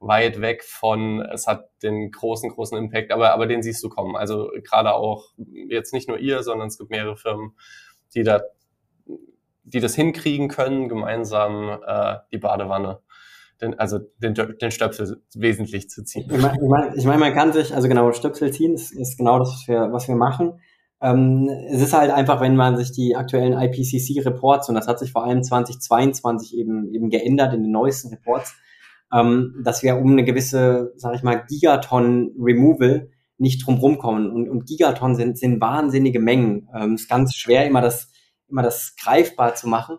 [0.00, 4.16] weit weg von, es hat den großen, großen Impact, aber, aber den siehst du kommen.
[4.16, 7.56] Also gerade auch jetzt nicht nur ihr, sondern es gibt mehrere Firmen,
[8.14, 8.42] die da,
[9.64, 13.00] die das hinkriegen können, gemeinsam äh, die Badewanne
[13.60, 16.30] den, also den, den Stöpsel wesentlich zu ziehen.
[16.30, 19.16] Ich meine, ich mein, ich mein, man kann sich, also genau, Stöpsel ziehen ist, ist
[19.16, 20.60] genau das, was wir, was wir machen.
[21.00, 25.12] Ähm, es ist halt einfach, wenn man sich die aktuellen IPCC-Reports, und das hat sich
[25.12, 28.54] vor allem 2022 eben, eben geändert in den neuesten Reports,
[29.12, 34.30] ähm, dass wir um eine gewisse, sag ich mal, Gigaton Removal nicht drumherum kommen.
[34.30, 36.68] Und, und Gigaton sind, sind wahnsinnige Mengen.
[36.74, 38.10] Ähm, ist ganz schwer, immer das,
[38.48, 39.98] immer das greifbar zu machen.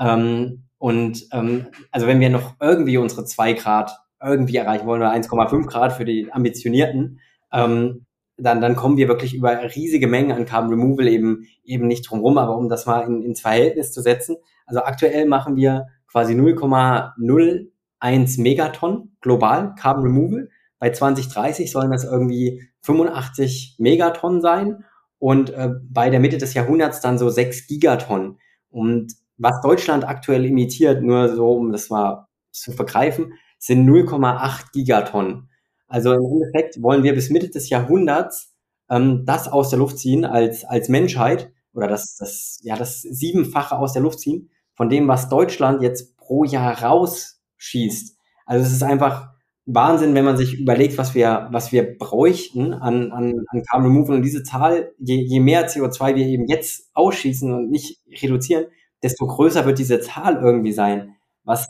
[0.00, 3.90] Ähm, und ähm, also wenn wir noch irgendwie unsere zwei Grad
[4.22, 7.20] irgendwie erreichen wollen oder 1,5 Grad für die Ambitionierten,
[7.52, 8.06] ähm,
[8.36, 12.38] dann, dann kommen wir wirklich über riesige Mengen an Carbon Removal eben, eben nicht drumherum.
[12.38, 18.40] Aber um das mal in, ins Verhältnis zu setzen, also aktuell machen wir quasi 0,01
[18.40, 20.48] Megaton global Carbon Removal.
[20.78, 24.84] Bei 2030 sollen das irgendwie 85 Megaton sein
[25.18, 28.38] und äh, bei der Mitte des Jahrhunderts dann so 6 Gigaton.
[28.70, 35.48] Und was Deutschland aktuell imitiert, nur so, um das mal zu vergreifen, sind 0,8 Gigatonnen.
[35.86, 38.54] Also im Endeffekt wollen wir bis Mitte des Jahrhunderts
[38.90, 43.76] ähm, das aus der Luft ziehen als, als Menschheit oder das, das, ja, das Siebenfache
[43.76, 48.16] aus der Luft ziehen von dem, was Deutschland jetzt pro Jahr rausschießt.
[48.46, 49.30] Also es ist einfach
[49.66, 54.16] Wahnsinn, wenn man sich überlegt, was wir, was wir bräuchten an, an, an Carbon Removal.
[54.16, 58.66] Und diese Zahl, je, je mehr CO2 wir eben jetzt ausschießen und nicht reduzieren,
[59.02, 61.14] desto größer wird diese Zahl irgendwie sein.
[61.44, 61.68] Was,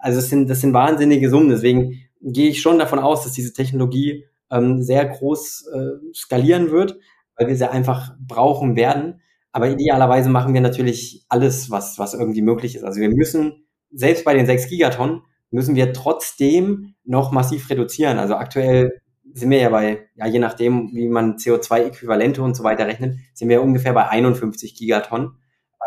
[0.00, 1.48] also es sind, das sind wahnsinnige Summen.
[1.48, 6.98] Deswegen gehe ich schon davon aus, dass diese Technologie ähm, sehr groß äh, skalieren wird,
[7.36, 9.20] weil wir sie einfach brauchen werden.
[9.52, 12.84] Aber idealerweise machen wir natürlich alles, was, was irgendwie möglich ist.
[12.84, 18.18] Also wir müssen, selbst bei den 6 Gigatonnen, müssen wir trotzdem noch massiv reduzieren.
[18.18, 19.00] Also aktuell
[19.32, 23.48] sind wir ja bei, ja, je nachdem, wie man CO2-Äquivalente und so weiter rechnet, sind
[23.48, 25.38] wir ungefähr bei 51 Gigatonnen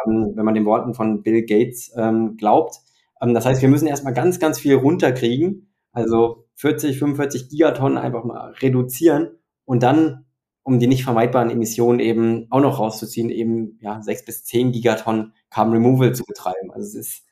[0.06, 2.80] ähm, wenn man den Worten von Bill Gates ähm, glaubt.
[3.22, 8.24] Ähm, das heißt, wir müssen erstmal ganz, ganz viel runterkriegen, also 40, 45 Gigatonnen einfach
[8.24, 9.32] mal reduzieren
[9.66, 10.26] und dann,
[10.64, 15.34] um die nicht vermeidbaren Emissionen eben auch noch rauszuziehen, eben ja, 6 bis 10 Gigatonnen
[15.50, 16.72] Carbon Removal zu betreiben.
[16.72, 17.24] Also es ist,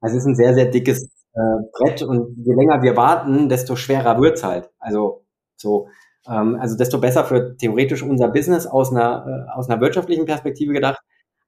[0.00, 1.40] es ist ein sehr, sehr dickes äh,
[1.72, 4.70] Brett und je länger wir warten, desto schwerer wird's halt.
[4.78, 5.24] Also
[5.56, 5.88] so,
[6.28, 10.72] ähm, also desto besser für theoretisch unser Business aus einer, äh, aus einer wirtschaftlichen Perspektive
[10.72, 11.02] gedacht,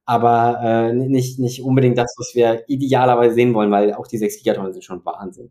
[0.06, 4.38] aber äh, nicht, nicht unbedingt das, was wir idealerweise sehen wollen, weil auch die 6
[4.38, 5.50] Gigatonnen sind schon Wahnsinn.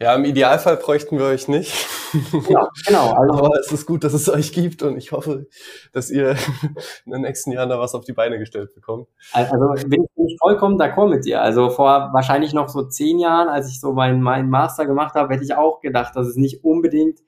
[0.00, 1.86] Ja, im Idealfall bräuchten wir euch nicht.
[2.32, 3.14] Genau, genau.
[3.20, 5.46] Also, Aber es ist gut, dass es euch gibt und ich hoffe,
[5.92, 6.30] dass ihr
[7.04, 9.08] in den nächsten Jahren da was auf die Beine gestellt bekommt.
[9.32, 11.42] Also bin ich vollkommen d'accord mit dir.
[11.42, 15.34] Also vor wahrscheinlich noch so zehn Jahren, als ich so meinen, meinen Master gemacht habe,
[15.34, 17.20] hätte ich auch gedacht, dass es nicht unbedingt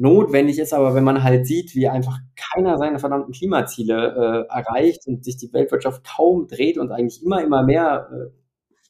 [0.00, 5.06] notwendig ist, aber wenn man halt sieht, wie einfach keiner seine verdammten Klimaziele äh, erreicht
[5.06, 8.30] und sich die Weltwirtschaft kaum dreht und eigentlich immer, immer mehr äh,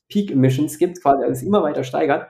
[0.08, 2.28] Peak Emissions gibt, quasi alles immer weiter steigert,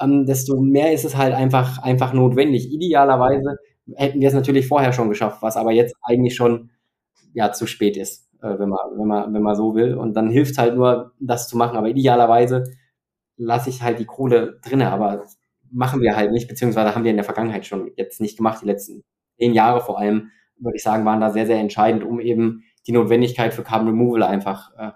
[0.00, 2.72] ähm, desto mehr ist es halt einfach, einfach notwendig.
[2.72, 3.56] Idealerweise
[3.94, 6.70] hätten wir es natürlich vorher schon geschafft, was aber jetzt eigentlich schon
[7.34, 9.94] ja zu spät ist, äh, wenn man, wenn man, wenn man so will.
[9.94, 11.76] Und dann hilft halt nur, das zu machen.
[11.76, 12.64] Aber idealerweise
[13.36, 15.22] lasse ich halt die Kohle drinne, aber
[15.70, 18.62] machen wir halt nicht, beziehungsweise haben wir in der Vergangenheit schon jetzt nicht gemacht.
[18.62, 19.04] Die letzten
[19.38, 22.92] zehn Jahre vor allem, würde ich sagen, waren da sehr, sehr entscheidend, um eben die
[22.92, 24.92] Notwendigkeit für Carbon Removal einfach äh,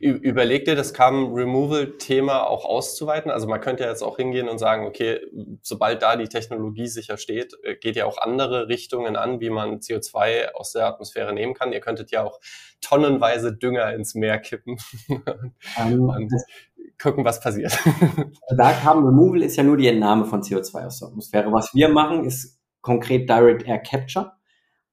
[0.00, 3.30] Überlegt ihr das Carbon Removal Thema auch auszuweiten?
[3.30, 5.20] Also man könnte ja jetzt auch hingehen und sagen, okay,
[5.62, 9.78] sobald da die Technologie sicher steht, äh, geht ja auch andere Richtungen an, wie man
[9.78, 11.72] CO2 aus der Atmosphäre nehmen kann.
[11.72, 12.40] Ihr könntet ja auch
[12.80, 14.76] tonnenweise Dünger ins Meer kippen
[15.08, 15.20] um,
[16.08, 16.32] und
[17.00, 17.78] gucken, was passiert.
[18.56, 21.52] Da Carbon Removal ist ja nur die Entnahme von CO2 aus der Atmosphäre.
[21.52, 24.32] Was wir machen, ist konkret Direct Air Capture.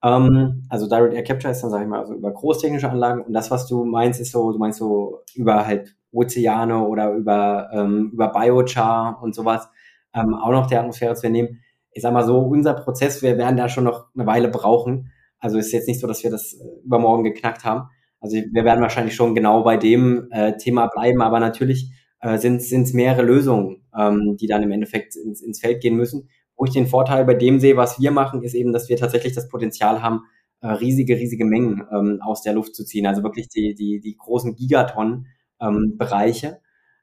[0.02, 3.22] Ähm, also Direct Air Capture ist dann, sage ich mal, also über großtechnische Anlagen.
[3.22, 7.70] Und das, was du meinst, ist so, du meinst so über halt Ozeane oder über,
[7.72, 9.68] ähm, über Biochar und sowas
[10.14, 11.60] ähm, auch noch der Atmosphäre zu nehmen.
[11.92, 15.12] Ich sag mal so, unser Prozess, wir werden da schon noch eine Weile brauchen.
[15.38, 17.90] Also ist jetzt nicht so, dass wir das äh, übermorgen geknackt haben.
[18.20, 21.90] Also wir werden wahrscheinlich schon genau bei dem äh, Thema bleiben, aber natürlich
[22.20, 26.28] äh, sind es mehrere Lösungen, ähm, die dann im Endeffekt ins, ins Feld gehen müssen
[26.56, 29.32] Wo ich den Vorteil bei dem sehe, was wir machen, ist eben, dass wir tatsächlich
[29.34, 30.24] das Potenzial haben,
[30.60, 33.06] äh, riesige, riesige Mengen ähm, aus der Luft zu ziehen.
[33.06, 36.46] Also wirklich die, die, die großen Gigaton-Bereiche.
[36.48, 36.54] Ähm,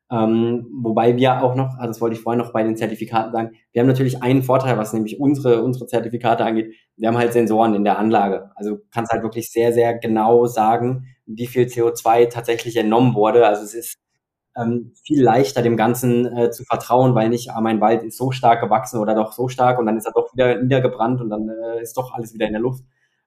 [0.09, 3.81] wobei wir auch noch, also das wollte ich vorhin noch bei den Zertifikaten sagen, wir
[3.81, 6.73] haben natürlich einen Vorteil, was nämlich unsere, unsere Zertifikate angeht.
[6.95, 8.51] Wir haben halt Sensoren in der Anlage.
[8.55, 13.45] Also kannst halt wirklich sehr, sehr genau sagen, wie viel CO2 tatsächlich entnommen wurde.
[13.45, 13.97] Also es ist
[14.57, 18.31] ähm, viel leichter dem Ganzen äh, zu vertrauen, weil nicht, ah, mein Wald ist so
[18.31, 21.49] stark gewachsen oder doch so stark und dann ist er doch wieder niedergebrannt und dann
[21.49, 22.83] äh, ist doch alles wieder in der Luft,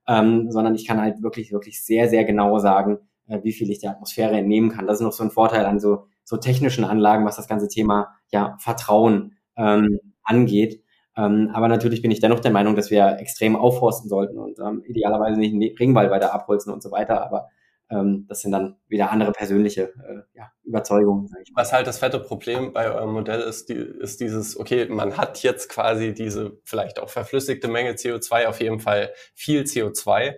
[0.09, 3.81] ähm, sondern ich kann halt wirklich, wirklich sehr, sehr genau sagen, äh, wie viel ich
[3.81, 4.87] der Atmosphäre entnehmen kann.
[4.87, 8.15] Das ist noch so ein Vorteil an so, so technischen Anlagen, was das ganze Thema
[8.31, 10.83] ja, Vertrauen ähm, angeht.
[11.17, 14.85] Ähm, aber natürlich bin ich dennoch der Meinung, dass wir extrem aufforsten sollten und ähm,
[14.87, 17.25] idealerweise nicht einen Regenwald weiter abholzen und so weiter.
[17.25, 17.49] Aber
[17.91, 21.29] ähm, das sind dann wieder andere persönliche äh, ja, Überzeugungen.
[21.55, 25.43] Was halt das fette Problem bei eurem Modell ist, die, ist dieses, okay, man hat
[25.43, 30.37] jetzt quasi diese vielleicht auch verflüssigte Menge CO2, auf jeden Fall viel CO2.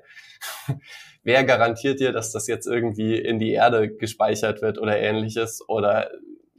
[1.25, 6.11] Wer garantiert dir, dass das jetzt irgendwie in die Erde gespeichert wird oder ähnliches oder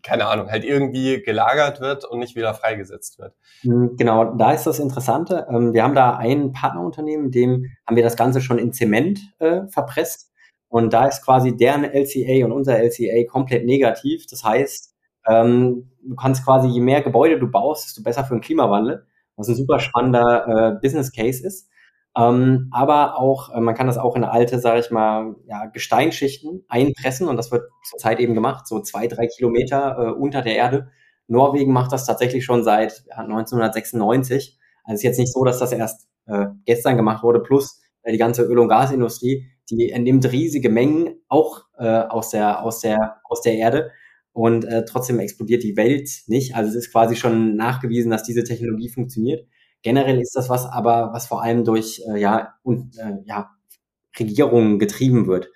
[0.03, 3.33] keine Ahnung, halt irgendwie gelagert wird und nicht wieder freigesetzt wird.
[3.61, 5.47] Hm, genau, da ist das Interessante.
[5.49, 9.61] Ähm, wir haben da ein Partnerunternehmen, dem haben wir das Ganze schon in Zement äh,
[9.69, 10.29] verpresst.
[10.67, 14.25] Und da ist quasi deren LCA und unser LCA komplett negativ.
[14.27, 14.93] Das heißt,
[15.27, 19.05] ähm, du kannst quasi, je mehr Gebäude du baust, desto besser für den Klimawandel,
[19.37, 21.69] was ein super spannender äh, Business Case ist.
[22.15, 26.63] Ähm, aber auch, äh, man kann das auch in alte, sage ich mal, ja, Gesteinsschichten
[26.67, 30.91] einpressen und das wird zurzeit eben gemacht, so zwei, drei Kilometer äh, unter der Erde.
[31.27, 34.59] Norwegen macht das tatsächlich schon seit ja, 1996.
[34.83, 38.11] Also es ist jetzt nicht so, dass das erst äh, gestern gemacht wurde, plus äh,
[38.11, 43.17] die ganze Öl- und Gasindustrie die entnimmt riesige Mengen auch äh, aus, der, aus, der,
[43.23, 43.91] aus der Erde
[44.31, 46.55] und äh, trotzdem explodiert die Welt nicht.
[46.55, 49.47] Also es ist quasi schon nachgewiesen, dass diese Technologie funktioniert.
[49.83, 53.51] Generell ist das was aber, was vor allem durch äh, ja, und, äh, ja,
[54.17, 55.49] Regierungen getrieben wird.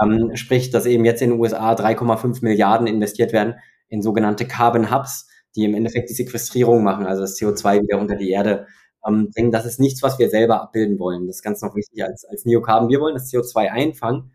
[0.00, 3.54] Ähm, sprich, dass eben jetzt in den USA 3,5 Milliarden investiert werden
[3.88, 8.16] in sogenannte Carbon Hubs, die im Endeffekt die Sequestrierung machen, also das CO2 wieder unter
[8.16, 8.66] die Erde
[9.06, 11.26] ähm, denken, das ist nichts, was wir selber abbilden wollen.
[11.26, 12.88] Das ist ganz noch wichtig als, als Neocarbon.
[12.88, 14.32] Wir wollen das CO2 einfangen,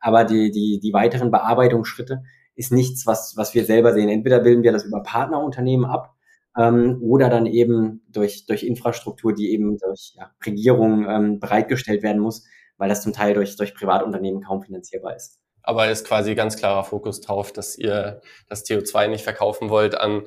[0.00, 2.22] aber die, die, die weiteren Bearbeitungsschritte
[2.56, 4.08] ist nichts, was, was wir selber sehen.
[4.08, 6.14] Entweder bilden wir das über Partnerunternehmen ab
[6.58, 12.20] ähm, oder dann eben durch, durch Infrastruktur, die eben durch ja, Regierungen ähm, bereitgestellt werden
[12.20, 12.44] muss,
[12.76, 15.38] weil das zum Teil durch, durch Privatunternehmen kaum finanzierbar ist.
[15.62, 20.24] Aber ist quasi ganz klarer Fokus drauf, dass ihr das CO2 nicht verkaufen wollt an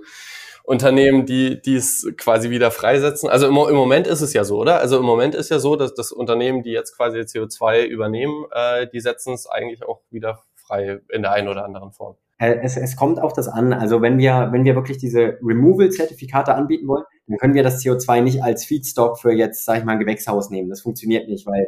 [0.63, 3.30] Unternehmen, die es quasi wieder freisetzen.
[3.30, 4.80] Also im, im, Moment ist es ja so, oder?
[4.80, 8.88] Also im Moment ist ja so, dass das Unternehmen, die jetzt quasi CO2 übernehmen, äh,
[8.88, 12.15] die setzen es eigentlich auch wieder frei in der einen oder anderen Form.
[12.44, 13.72] Äh, es, es kommt auch das an.
[13.72, 18.22] Also wenn wir, wenn wir wirklich diese Removal-Zertifikate anbieten wollen, dann können wir das CO2
[18.22, 20.70] nicht als Feedstock für jetzt, sage ich mal, ein Gewächshaus nehmen.
[20.70, 21.68] Das funktioniert nicht, weil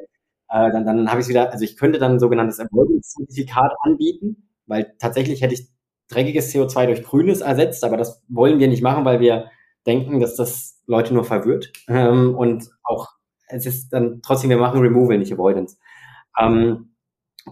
[0.50, 4.94] äh, dann, dann habe ich wieder, also ich könnte dann ein sogenanntes Avoidance-Zertifikat anbieten, weil
[5.00, 5.70] tatsächlich hätte ich
[6.10, 9.50] dreckiges CO2 durch grünes ersetzt, aber das wollen wir nicht machen, weil wir
[9.86, 11.72] denken, dass das Leute nur verwirrt.
[11.88, 13.08] Ähm, und auch,
[13.48, 15.78] es ist dann trotzdem, wir machen Removal, nicht Avoidance.
[16.38, 16.95] Ähm,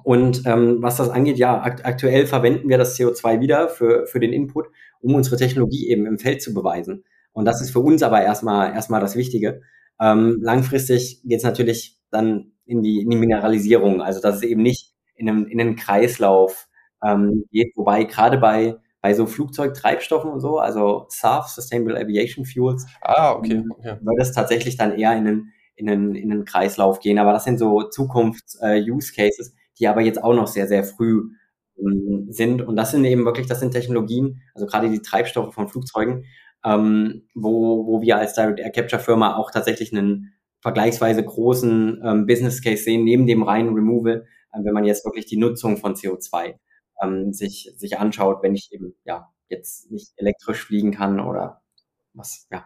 [0.03, 4.19] und ähm, was das angeht, ja, akt aktuell verwenden wir das CO2 wieder für, für
[4.19, 4.67] den Input,
[5.01, 7.03] um unsere Technologie eben im Feld zu beweisen.
[7.31, 9.61] Und das ist für uns aber erstmal erstmal das Wichtige.
[9.99, 14.63] Ähm, langfristig geht es natürlich dann in die, in die Mineralisierung, also dass es eben
[14.63, 16.67] nicht in einem, in einen Kreislauf
[17.03, 22.87] ähm, geht, wobei gerade bei bei so Flugzeugtreibstoffen und so, also SAF, Sustainable Aviation Fuels,
[23.01, 23.97] ah, okay, okay.
[24.01, 27.19] würde es tatsächlich dann eher in einen, in einen, in einen Kreislauf gehen.
[27.19, 31.32] Aber das sind so Zukunfts-Use-Cases, äh, die aber jetzt auch noch sehr, sehr früh
[31.78, 32.61] ähm, sind.
[32.61, 36.26] Und das sind eben wirklich, das sind Technologien, also gerade die Treibstoffe von Flugzeugen,
[36.65, 42.26] ähm, wo, wo wir als Direct Air Capture Firma auch tatsächlich einen vergleichsweise großen ähm,
[42.26, 45.95] Business Case sehen, neben dem reinen Removal, äh, wenn man jetzt wirklich die Nutzung von
[45.95, 46.55] CO2
[47.01, 51.61] ähm, sich, sich anschaut, wenn ich eben ja jetzt nicht elektrisch fliegen kann oder
[52.13, 52.65] was, ja.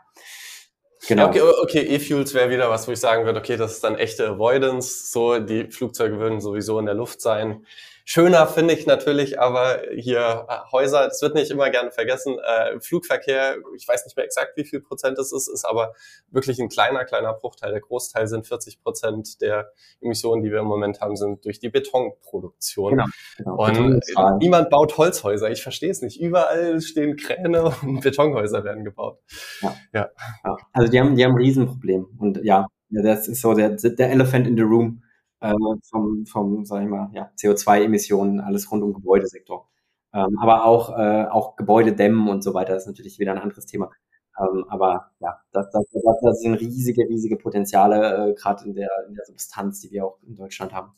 [1.07, 1.27] Genau.
[1.29, 4.27] Okay, okay E-Fuels wäre wieder was, wo ich sagen würde, okay, das ist dann echte
[4.27, 7.65] Avoidance, so, die Flugzeuge würden sowieso in der Luft sein.
[8.09, 12.79] Schöner finde ich natürlich aber hier äh, Häuser, das wird nicht immer gerne vergessen, äh,
[12.79, 15.91] Flugverkehr, ich weiß nicht mehr exakt, wie viel Prozent es ist, ist aber
[16.31, 17.71] wirklich ein kleiner, kleiner Bruchteil.
[17.71, 21.67] Der Großteil sind 40 Prozent der Emissionen, die wir im Moment haben, sind durch die
[21.67, 22.91] Betonproduktion.
[22.91, 23.05] Genau,
[23.35, 23.57] genau.
[23.57, 24.01] Und
[24.39, 26.17] niemand baut Holzhäuser, ich verstehe es nicht.
[26.17, 29.19] Überall stehen Kräne und Betonhäuser werden gebaut.
[29.61, 29.75] Ja.
[29.91, 30.09] ja.
[30.45, 30.57] ja.
[30.71, 32.07] Also die haben, die haben ein Riesenproblem.
[32.17, 35.01] Und ja, das ist so der, der Elephant in the Room
[35.41, 35.53] äh,
[35.89, 39.69] vom, vom sag ich mal, ja, CO2-Emissionen, alles rund um Gebäudesektor.
[40.13, 43.91] Ähm, aber auch, äh, auch Gebäudedämmen und so weiter ist natürlich wieder ein anderes Thema.
[44.39, 45.85] Ähm, aber ja, das, das,
[46.21, 50.19] das sind riesige, riesige Potenziale, äh, gerade in der, in der Substanz, die wir auch
[50.23, 50.91] in Deutschland haben.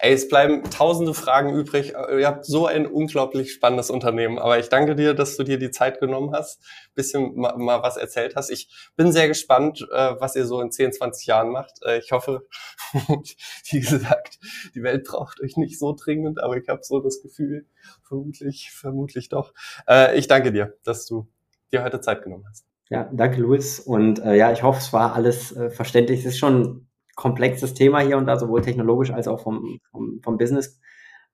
[0.00, 1.94] Ey, es bleiben tausende Fragen übrig.
[1.94, 4.38] Ihr habt so ein unglaublich spannendes Unternehmen.
[4.38, 6.62] Aber ich danke dir, dass du dir die Zeit genommen hast,
[6.94, 8.50] bisschen mal, mal was erzählt hast.
[8.50, 11.82] Ich bin sehr gespannt, äh, was ihr so in 10, 20 Jahren macht.
[11.84, 12.46] Äh, ich hoffe,
[12.92, 14.38] wie gesagt,
[14.74, 17.66] die Welt braucht euch nicht so dringend, aber ich habe so das Gefühl,
[18.02, 19.52] vermutlich, vermutlich doch.
[19.88, 21.28] Äh, ich danke dir, dass du
[21.72, 22.66] dir heute Zeit genommen hast.
[22.88, 23.80] Ja, danke, Luis.
[23.80, 26.20] Und äh, ja, ich hoffe, es war alles äh, verständlich.
[26.20, 26.86] Es ist schon
[27.16, 30.80] komplexes Thema hier und da, sowohl technologisch als auch vom, vom, vom Business.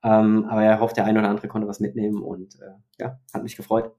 [0.03, 3.43] Ähm, aber er hofft, der eine oder andere konnte was mitnehmen und äh, ja, hat
[3.43, 3.93] mich gefreut.